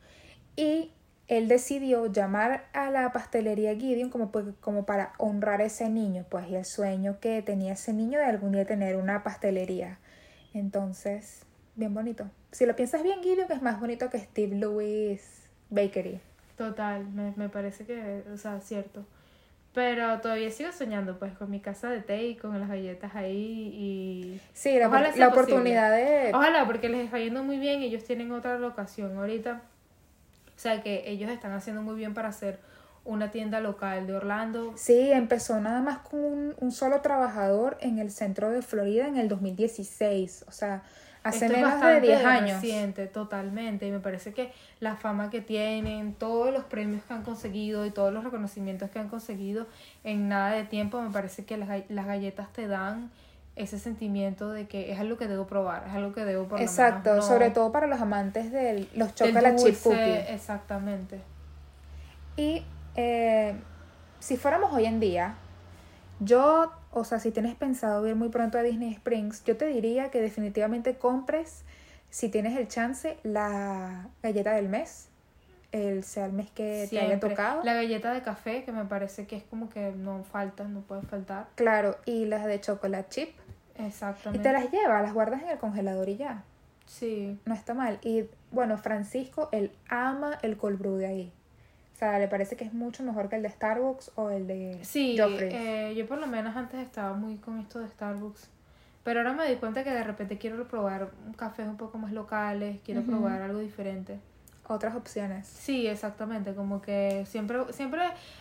y 0.56 0.90
él 1.28 1.48
decidió 1.48 2.06
llamar 2.06 2.64
a 2.72 2.90
la 2.90 3.10
pastelería 3.12 3.74
Gideon 3.74 4.10
como, 4.10 4.30
pues- 4.30 4.54
como 4.60 4.84
para 4.84 5.12
honrar 5.18 5.60
a 5.60 5.64
ese 5.64 5.88
niño, 5.88 6.26
pues, 6.28 6.48
y 6.48 6.56
el 6.56 6.64
sueño 6.64 7.18
que 7.20 7.40
tenía 7.42 7.72
ese 7.72 7.92
niño 7.92 8.18
de 8.18 8.26
algún 8.26 8.52
día 8.52 8.66
tener 8.66 8.96
una 8.96 9.22
pastelería. 9.22 9.98
Entonces, 10.52 11.46
bien 11.74 11.94
bonito. 11.94 12.30
Si 12.50 12.66
lo 12.66 12.76
piensas 12.76 13.02
bien, 13.02 13.22
Gideon 13.22 13.50
es 13.50 13.62
más 13.62 13.80
bonito 13.80 14.10
que 14.10 14.18
Steve 14.18 14.56
Lewis 14.56 15.48
Bakery. 15.70 16.20
Total, 16.56 17.06
me, 17.06 17.32
me 17.36 17.48
parece 17.48 17.86
que, 17.86 18.24
o 18.32 18.36
sea, 18.36 18.60
cierto. 18.60 19.06
Pero 19.74 20.20
todavía 20.20 20.50
sigo 20.50 20.70
soñando, 20.70 21.18
pues, 21.18 21.32
con 21.32 21.50
mi 21.50 21.60
casa 21.60 21.88
de 21.88 22.00
té 22.00 22.24
y 22.24 22.36
con 22.36 22.58
las 22.60 22.68
galletas 22.68 23.14
ahí 23.14 23.72
y... 23.74 24.40
Sí, 24.52 24.78
la, 24.78 24.88
Ojalá 24.88 25.16
la 25.16 25.28
oportunidad 25.28 25.90
de... 25.90 26.30
Ojalá, 26.34 26.66
porque 26.66 26.90
les 26.90 27.06
está 27.06 27.18
yendo 27.18 27.42
muy 27.42 27.58
bien, 27.58 27.80
ellos 27.82 28.04
tienen 28.04 28.32
otra 28.32 28.58
locación 28.58 29.16
ahorita. 29.16 29.62
O 30.54 30.58
sea, 30.58 30.82
que 30.82 31.04
ellos 31.06 31.30
están 31.30 31.52
haciendo 31.52 31.80
muy 31.80 31.96
bien 31.96 32.12
para 32.12 32.28
hacer 32.28 32.58
una 33.04 33.30
tienda 33.30 33.60
local 33.60 34.06
de 34.06 34.14
Orlando. 34.14 34.74
Sí, 34.76 35.10
empezó 35.10 35.58
nada 35.58 35.80
más 35.80 35.98
con 35.98 36.20
un, 36.20 36.54
un 36.58 36.70
solo 36.70 37.00
trabajador 37.00 37.78
en 37.80 37.98
el 37.98 38.10
centro 38.10 38.50
de 38.50 38.60
Florida 38.60 39.08
en 39.08 39.16
el 39.16 39.28
2016. 39.28 40.44
O 40.48 40.52
sea, 40.52 40.82
hace 41.24 41.46
Esto 41.46 41.56
es 41.56 41.62
menos 41.62 41.70
de 41.72 41.80
bastante 41.80 42.06
10 42.06 42.24
años. 42.24 42.60
reciente, 42.62 43.06
totalmente. 43.06 43.86
Y 43.86 43.90
me 43.90 44.00
parece 44.00 44.32
que 44.32 44.52
la 44.80 44.96
fama 44.96 45.30
que 45.30 45.40
tienen, 45.40 46.14
todos 46.14 46.52
los 46.52 46.64
premios 46.64 47.02
que 47.04 47.14
han 47.14 47.22
conseguido 47.22 47.86
y 47.86 47.90
todos 47.90 48.12
los 48.12 48.24
reconocimientos 48.24 48.90
que 48.90 48.98
han 48.98 49.08
conseguido 49.08 49.66
en 50.04 50.28
nada 50.28 50.50
de 50.50 50.64
tiempo, 50.64 51.00
me 51.00 51.10
parece 51.10 51.44
que 51.44 51.56
las, 51.56 51.68
las 51.88 52.06
galletas 52.06 52.52
te 52.52 52.66
dan 52.66 53.10
ese 53.54 53.78
sentimiento 53.78 54.50
de 54.50 54.66
que 54.66 54.92
es 54.92 54.98
algo 54.98 55.18
que 55.18 55.28
debo 55.28 55.46
probar, 55.46 55.84
es 55.86 55.92
algo 55.94 56.14
que 56.14 56.24
debo 56.24 56.46
lo 56.50 56.56
Exacto, 56.58 57.10
menos, 57.10 57.24
no- 57.24 57.28
sobre 57.34 57.50
todo 57.50 57.70
para 57.70 57.86
los 57.86 58.00
amantes 58.00 58.50
de 58.50 58.88
los 58.94 59.14
chocolate 59.14 59.56
chip 59.56 59.66
dulce, 59.66 59.82
cookie. 59.82 60.32
Exactamente. 60.34 61.20
Y 62.36 62.62
eh, 62.96 63.54
si 64.20 64.36
fuéramos 64.38 64.72
hoy 64.72 64.86
en 64.86 65.00
día, 65.00 65.34
yo, 66.20 66.72
o 66.92 67.04
sea, 67.04 67.18
si 67.18 67.30
tienes 67.30 67.54
pensado 67.54 68.06
ir 68.06 68.14
muy 68.14 68.28
pronto 68.28 68.58
a 68.58 68.62
Disney 68.62 68.92
Springs, 68.92 69.42
yo 69.44 69.56
te 69.56 69.66
diría 69.66 70.10
que 70.10 70.20
definitivamente 70.20 70.96
compres, 70.96 71.64
si 72.10 72.28
tienes 72.28 72.56
el 72.58 72.68
chance, 72.68 73.16
la 73.22 74.08
galleta 74.22 74.52
del 74.52 74.68
mes, 74.68 75.08
el 75.72 76.04
sea 76.04 76.26
el 76.26 76.32
mes 76.32 76.50
que 76.50 76.86
te 76.90 77.00
haya 77.00 77.18
tocado. 77.18 77.64
La 77.64 77.72
galleta 77.72 78.12
de 78.12 78.20
café, 78.20 78.64
que 78.64 78.72
me 78.72 78.84
parece 78.84 79.26
que 79.26 79.36
es 79.36 79.42
como 79.44 79.70
que 79.70 79.92
no 79.92 80.22
falta, 80.22 80.64
no 80.64 80.80
puede 80.80 81.02
faltar. 81.02 81.48
Claro, 81.54 81.96
y 82.04 82.26
las 82.26 82.44
de 82.44 82.60
chocolate 82.60 83.08
chip. 83.08 83.30
Y 83.78 83.86
Exactamente. 83.86 84.42
te 84.42 84.52
las 84.52 84.70
llevas, 84.70 85.02
las 85.02 85.14
guardas 85.14 85.42
en 85.42 85.48
el 85.48 85.58
congelador 85.58 86.10
y 86.10 86.18
ya. 86.18 86.44
Sí. 86.86 87.40
No 87.46 87.54
está 87.54 87.72
mal. 87.72 87.98
Y 88.02 88.28
bueno, 88.50 88.76
Francisco, 88.76 89.48
él 89.50 89.72
ama 89.88 90.38
el 90.42 90.58
cold 90.58 90.78
brew 90.78 90.96
de 90.96 91.06
ahí. 91.06 91.32
O 92.02 92.04
sea, 92.04 92.18
le 92.18 92.26
parece 92.26 92.56
que 92.56 92.64
es 92.64 92.74
mucho 92.74 93.04
mejor 93.04 93.28
que 93.28 93.36
el 93.36 93.42
de 93.44 93.48
Starbucks 93.48 94.10
o 94.16 94.30
el 94.30 94.48
de 94.48 94.76
Sí, 94.82 95.16
Joffrey's. 95.16 95.54
eh, 95.54 95.94
yo 95.96 96.04
por 96.08 96.18
lo 96.18 96.26
menos 96.26 96.56
antes 96.56 96.80
estaba 96.80 97.14
muy 97.14 97.36
con 97.36 97.60
esto 97.60 97.78
de 97.78 97.86
Starbucks. 97.86 98.50
Pero 99.04 99.20
ahora 99.20 99.34
me 99.34 99.48
di 99.48 99.54
cuenta 99.54 99.84
que 99.84 99.90
de 99.90 100.02
repente 100.02 100.36
quiero 100.36 100.66
probar 100.66 101.12
cafés 101.36 101.68
un 101.68 101.76
poco 101.76 101.98
más 101.98 102.10
locales, 102.10 102.80
quiero 102.84 103.02
probar 103.04 103.40
algo 103.42 103.60
diferente. 103.60 104.18
otras 104.66 104.96
opciones. 104.96 105.46
Sí, 105.46 105.86
exactamente, 105.86 106.54
como 106.56 106.82
que 106.82 107.24
siempre, 107.24 107.72
siempre, 107.72 108.00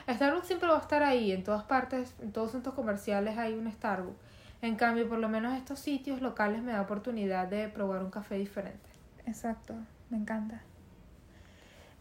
Starbucks 0.10 0.48
siempre 0.48 0.68
va 0.70 0.78
a 0.78 0.82
estar 0.82 1.04
ahí, 1.04 1.32
en 1.32 1.44
todas 1.44 1.64
partes, 1.64 2.16
en 2.20 2.32
todos 2.32 2.54
centros 2.54 2.74
comerciales 2.74 3.38
hay 3.38 3.54
un 3.54 3.72
Starbucks. 3.72 4.18
En 4.64 4.76
cambio, 4.76 5.08
por 5.08 5.20
lo 5.20 5.30
menos 5.30 5.56
estos 5.56 5.78
sitios 5.80 6.20
locales 6.20 6.64
me 6.64 6.72
da 6.72 6.82
oportunidad 6.82 7.48
de 7.48 7.68
probar 7.68 8.02
un 8.04 8.10
café 8.10 8.40
diferente. 8.40 8.90
Exacto, 9.28 9.76
me 10.10 10.18
encanta. 10.18 10.62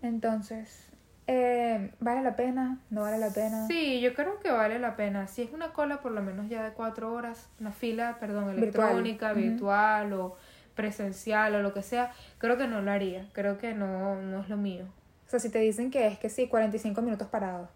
Entonces, 0.03 0.87
eh, 1.33 1.93
¿vale 2.01 2.23
la 2.23 2.35
pena? 2.35 2.79
¿No 2.91 3.03
vale 3.03 3.17
la 3.17 3.31
pena? 3.31 3.69
Sí, 3.69 4.01
yo 4.01 4.15
creo 4.15 4.41
que 4.41 4.51
vale 4.51 4.81
la 4.81 4.97
pena. 4.97 5.29
Si 5.29 5.43
es 5.43 5.53
una 5.53 5.73
cola 5.73 6.01
por 6.01 6.11
lo 6.11 6.23
menos 6.23 6.49
ya 6.49 6.65
de 6.65 6.73
cuatro 6.73 7.13
horas, 7.13 7.49
una 7.61 7.71
fila, 7.71 8.17
perdón, 8.19 8.51
electrónica, 8.51 9.33
virtual, 9.33 10.13
o 10.13 10.37
presencial 10.75 11.55
o 11.55 11.63
lo 11.63 11.73
que 11.73 11.85
sea, 11.85 12.11
creo 12.39 12.59
que 12.59 12.67
no 12.67 12.83
lo 12.83 12.91
haría. 12.91 13.29
Creo 13.33 13.59
que 13.59 13.75
no, 13.75 14.21
no 14.21 14.41
es 14.41 14.49
lo 14.49 14.57
mío. 14.57 14.87
O 15.27 15.31
sea, 15.31 15.39
si 15.39 15.51
te 15.51 15.61
dicen 15.61 15.93
que 15.93 16.09
es 16.09 16.19
que 16.19 16.29
sí, 16.31 16.49
45 16.49 17.01
minutos 17.01 17.29
parados. 17.29 17.69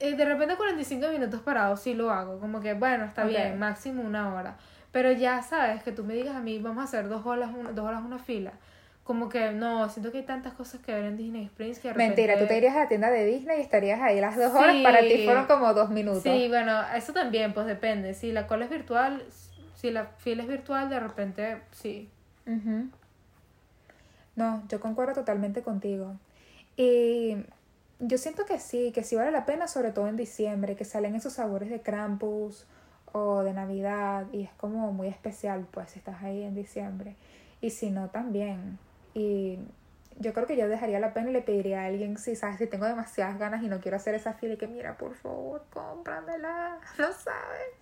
Eh, 0.00 0.16
de 0.16 0.24
repente 0.24 0.56
45 0.56 1.08
minutos 1.08 1.40
parados 1.42 1.80
sí 1.80 1.94
lo 1.94 2.10
hago. 2.10 2.40
Como 2.40 2.60
que, 2.60 2.74
bueno, 2.74 3.04
está 3.04 3.24
bien, 3.24 3.60
máximo 3.60 4.02
una 4.02 4.34
hora. 4.34 4.56
Pero 4.90 5.12
ya 5.12 5.40
sabes, 5.42 5.84
que 5.84 5.92
tú 5.92 6.02
me 6.02 6.14
digas 6.14 6.34
a 6.34 6.40
mí, 6.40 6.58
vamos 6.58 6.80
a 6.80 6.84
hacer 6.84 7.08
dos 7.08 7.24
horas, 7.24 7.50
dos 7.74 7.86
horas 7.86 8.02
una 8.04 8.18
fila 8.18 8.54
como 9.08 9.30
que 9.30 9.52
no, 9.52 9.88
siento 9.88 10.12
que 10.12 10.18
hay 10.18 10.24
tantas 10.24 10.52
cosas 10.52 10.82
que 10.82 10.92
ver 10.92 11.04
en 11.04 11.16
Disney 11.16 11.46
Springs 11.46 11.78
que 11.78 11.94
Mentira, 11.94 12.38
tú 12.38 12.46
te 12.46 12.58
irías 12.58 12.76
a 12.76 12.80
la 12.80 12.88
tienda 12.88 13.08
de 13.08 13.24
Disney 13.24 13.56
y 13.56 13.62
estarías 13.62 14.02
ahí 14.02 14.20
las 14.20 14.36
dos 14.36 14.52
horas, 14.52 14.76
para 14.82 15.00
ti 15.00 15.24
fueron 15.24 15.46
como 15.46 15.72
dos 15.72 15.88
minutos. 15.88 16.24
Sí, 16.24 16.46
bueno, 16.48 16.78
eso 16.94 17.14
también, 17.14 17.54
pues 17.54 17.66
depende. 17.66 18.12
Si 18.12 18.32
la 18.32 18.46
cola 18.46 18.66
es 18.66 18.70
virtual, 18.70 19.24
si 19.74 19.90
la 19.90 20.08
fila 20.18 20.42
es 20.42 20.48
virtual, 20.50 20.90
de 20.90 21.00
repente 21.00 21.56
sí. 21.72 22.10
No, 24.36 24.62
yo 24.68 24.78
concuerdo 24.78 25.14
totalmente 25.14 25.62
contigo. 25.62 26.14
Y 26.76 27.38
yo 28.00 28.18
siento 28.18 28.44
que 28.44 28.58
sí, 28.58 28.92
que 28.92 29.04
sí 29.04 29.16
vale 29.16 29.30
la 29.30 29.46
pena, 29.46 29.68
sobre 29.68 29.90
todo 29.90 30.06
en 30.08 30.18
diciembre, 30.18 30.76
que 30.76 30.84
salen 30.84 31.14
esos 31.14 31.32
sabores 31.32 31.70
de 31.70 31.80
Krampus 31.80 32.66
o 33.12 33.42
de 33.42 33.54
Navidad 33.54 34.26
y 34.34 34.42
es 34.42 34.50
como 34.58 34.92
muy 34.92 35.08
especial, 35.08 35.66
pues, 35.70 35.92
si 35.92 35.98
estás 35.98 36.22
ahí 36.22 36.42
en 36.42 36.54
diciembre. 36.54 37.16
Y 37.62 37.70
si 37.70 37.88
no, 37.88 38.10
también. 38.10 38.78
Y 39.18 39.58
yo 40.20 40.32
creo 40.32 40.46
que 40.46 40.56
yo 40.56 40.68
dejaría 40.68 41.00
la 41.00 41.12
pena 41.12 41.30
y 41.30 41.32
le 41.32 41.42
pediría 41.42 41.82
a 41.82 41.86
alguien, 41.86 42.16
si 42.18 42.36
sabes, 42.36 42.58
si 42.58 42.66
tengo 42.66 42.86
demasiadas 42.86 43.38
ganas 43.38 43.62
y 43.62 43.68
no 43.68 43.80
quiero 43.80 43.96
hacer 43.96 44.14
esa 44.14 44.34
fila 44.34 44.54
y 44.54 44.56
que 44.56 44.68
mira, 44.68 44.96
por 44.96 45.14
favor, 45.14 45.64
cómpramela, 45.70 46.78
no 46.98 47.12
sabes. 47.12 47.74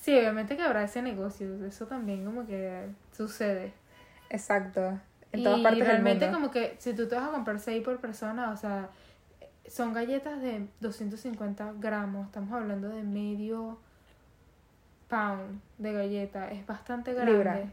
Sí, 0.00 0.16
obviamente 0.18 0.56
que 0.56 0.62
habrá 0.62 0.84
ese 0.84 1.02
negocio, 1.02 1.64
eso 1.64 1.86
también 1.86 2.24
como 2.24 2.46
que 2.46 2.88
sucede. 3.12 3.72
Exacto, 4.30 4.98
en 5.32 5.42
todas 5.42 5.58
y 5.58 5.62
partes 5.62 5.86
realmente 5.86 6.30
como 6.30 6.50
que 6.50 6.76
si 6.78 6.94
tú 6.94 7.06
te 7.06 7.14
vas 7.14 7.28
a 7.28 7.32
comprar 7.32 7.58
6 7.58 7.82
por 7.84 7.98
persona, 7.98 8.50
o 8.50 8.56
sea, 8.56 8.88
son 9.66 9.92
galletas 9.92 10.40
de 10.40 10.66
250 10.80 11.74
gramos, 11.78 12.26
estamos 12.26 12.52
hablando 12.52 12.88
de 12.88 13.02
medio 13.02 13.78
pound 15.08 15.60
de 15.78 15.92
galleta, 15.92 16.50
es 16.50 16.66
bastante 16.66 17.14
grande, 17.14 17.68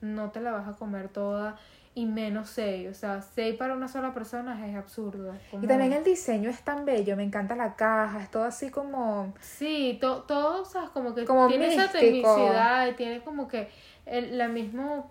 no 0.00 0.30
te 0.30 0.40
la 0.40 0.52
vas 0.52 0.68
a 0.68 0.72
comer 0.72 1.08
toda 1.08 1.56
y 2.00 2.06
menos 2.06 2.48
6. 2.50 2.88
O 2.90 2.94
sea, 2.94 3.20
6 3.20 3.56
para 3.56 3.74
una 3.74 3.88
sola 3.88 4.14
persona 4.14 4.66
es 4.66 4.74
absurdo. 4.74 5.34
Y 5.52 5.66
también 5.66 5.92
el 5.92 6.02
diseño 6.02 6.48
es 6.48 6.62
tan 6.62 6.84
bello, 6.84 7.16
me 7.16 7.22
encanta 7.22 7.54
la 7.54 7.76
caja, 7.76 8.22
es 8.22 8.30
todo 8.30 8.44
así 8.44 8.70
como... 8.70 9.34
Sí, 9.40 9.98
todo, 10.00 10.62
o 10.62 10.64
sea, 10.64 10.90
como 10.92 11.14
que 11.14 11.26
tiene 11.48 11.74
esa 11.74 11.90
tecnicidad 11.90 12.88
y 12.88 12.94
tiene 12.94 13.20
como 13.22 13.48
que 13.48 13.68
el 14.06 14.38
la 14.38 14.48
mismo 14.48 15.10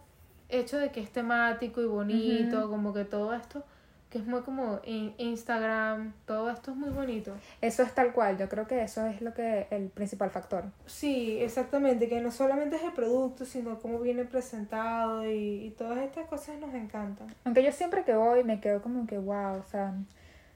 hecho 0.50 0.78
de 0.78 0.92
que 0.92 1.00
es 1.00 1.12
temático 1.12 1.82
y 1.82 1.86
bonito, 1.86 2.70
como 2.70 2.94
que 2.94 3.06
todo 3.06 3.34
esto 3.34 3.64
que 4.10 4.18
es 4.18 4.26
muy 4.26 4.42
como 4.42 4.80
Instagram, 4.86 6.14
todo 6.26 6.50
esto 6.50 6.72
es 6.72 6.78
muy 6.78 6.90
bonito. 6.90 7.36
Eso 7.62 7.84
es 7.84 7.94
tal 7.94 8.12
cual, 8.12 8.38
yo 8.38 8.50
creo 8.50 8.68
que 8.68 8.82
eso 8.82 9.06
es 9.06 9.22
lo 9.22 9.34
que 9.34 9.68
el 9.70 9.90
principal 9.90 10.32
factor. 10.32 10.66
Sí, 10.88 11.38
exactamente, 11.40 12.10
que 12.10 12.20
no 12.20 12.32
solamente 12.32 12.78
es 12.78 12.84
el 12.84 12.94
producto, 12.94 13.46
sino 13.46 13.80
cómo 13.80 14.00
viene 14.00 14.26
presentado 14.26 15.30
y, 15.30 15.66
y 15.66 15.70
todas 15.78 16.00
estas 16.00 16.28
cosas 16.28 16.60
nos 16.60 16.74
encantan. 16.74 17.28
Aunque 17.44 17.64
yo 17.64 17.72
siempre 17.72 18.04
que 18.04 18.16
voy 18.16 18.44
me 18.44 18.60
quedo 18.60 18.82
como 18.82 19.06
que, 19.06 19.18
wow, 19.18 19.58
o 19.60 19.64
sea, 19.64 19.94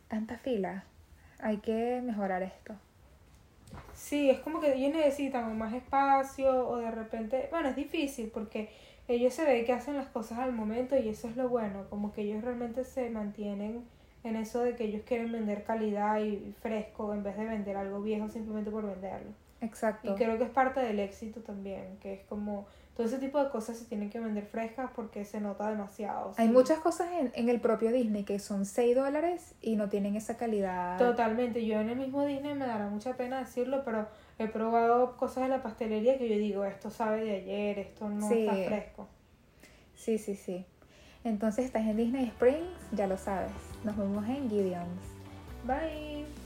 tanta 0.07 0.37
fila, 0.37 0.83
hay 1.39 1.57
que 1.57 2.01
mejorar 2.03 2.41
esto. 2.41 2.73
Sí, 3.93 4.29
es 4.29 4.39
como 4.39 4.59
que 4.59 4.73
ellos 4.73 4.93
necesitan 4.93 5.57
más 5.57 5.73
espacio 5.73 6.67
o 6.67 6.77
de 6.77 6.91
repente, 6.91 7.47
bueno, 7.51 7.69
es 7.69 7.75
difícil 7.75 8.31
porque 8.33 8.69
ellos 9.07 9.33
se 9.33 9.43
ve 9.45 9.65
que 9.65 9.73
hacen 9.73 9.97
las 9.97 10.07
cosas 10.07 10.39
al 10.39 10.53
momento 10.53 10.97
y 10.97 11.09
eso 11.09 11.27
es 11.27 11.35
lo 11.35 11.49
bueno, 11.49 11.85
como 11.89 12.13
que 12.13 12.21
ellos 12.21 12.43
realmente 12.43 12.83
se 12.83 13.09
mantienen 13.09 13.83
en 14.23 14.35
eso 14.35 14.61
de 14.61 14.75
que 14.75 14.85
ellos 14.85 15.01
quieren 15.05 15.31
vender 15.31 15.63
calidad 15.63 16.19
y 16.21 16.53
fresco 16.61 17.13
en 17.13 17.23
vez 17.23 17.37
de 17.37 17.45
vender 17.45 17.75
algo 17.75 18.01
viejo 18.01 18.29
simplemente 18.29 18.71
por 18.71 18.85
venderlo. 18.85 19.31
Exacto. 19.59 20.11
Y 20.11 20.15
creo 20.15 20.37
que 20.37 20.43
es 20.43 20.49
parte 20.49 20.81
del 20.81 20.99
éxito 20.99 21.41
también, 21.41 21.97
que 22.01 22.13
es 22.13 22.21
como 22.25 22.65
todo 22.95 23.07
ese 23.07 23.17
tipo 23.17 23.41
de 23.41 23.49
cosas 23.49 23.77
se 23.77 23.85
tienen 23.85 24.09
que 24.09 24.19
vender 24.19 24.45
frescas 24.45 24.91
porque 24.93 25.25
se 25.25 25.39
nota 25.39 25.69
demasiado. 25.69 26.33
Hay 26.37 26.49
muchas 26.49 26.79
cosas 26.79 27.07
en, 27.13 27.31
en, 27.33 27.49
el 27.49 27.59
propio 27.59 27.91
Disney 27.91 28.23
que 28.23 28.39
son 28.39 28.65
6 28.65 28.95
dólares 28.95 29.55
y 29.61 29.75
no 29.75 29.89
tienen 29.89 30.15
esa 30.15 30.37
calidad. 30.37 30.97
Totalmente, 30.97 31.65
yo 31.65 31.79
en 31.79 31.89
el 31.89 31.97
mismo 31.97 32.25
Disney 32.25 32.55
me 32.55 32.67
dará 32.67 32.89
mucha 32.89 33.15
pena 33.15 33.39
decirlo, 33.39 33.83
pero 33.83 34.07
he 34.39 34.47
probado 34.47 35.17
cosas 35.17 35.43
de 35.43 35.49
la 35.49 35.63
pastelería 35.63 36.17
que 36.17 36.29
yo 36.29 36.37
digo, 36.37 36.65
esto 36.65 36.89
sabe 36.89 37.23
de 37.23 37.35
ayer, 37.37 37.79
esto 37.79 38.09
no 38.09 38.29
está 38.29 38.53
fresco. 38.53 39.07
Sí, 39.95 40.17
sí, 40.17 40.35
sí. 40.35 40.65
Entonces 41.23 41.65
estás 41.65 41.83
en 41.83 41.97
Disney 41.97 42.25
Springs, 42.25 42.67
ya 42.91 43.07
lo 43.07 43.17
sabes. 43.17 43.51
Nos 43.83 43.95
vemos 43.95 44.27
en 44.27 44.49
Gideon's. 44.49 45.01
Bye. 45.65 46.42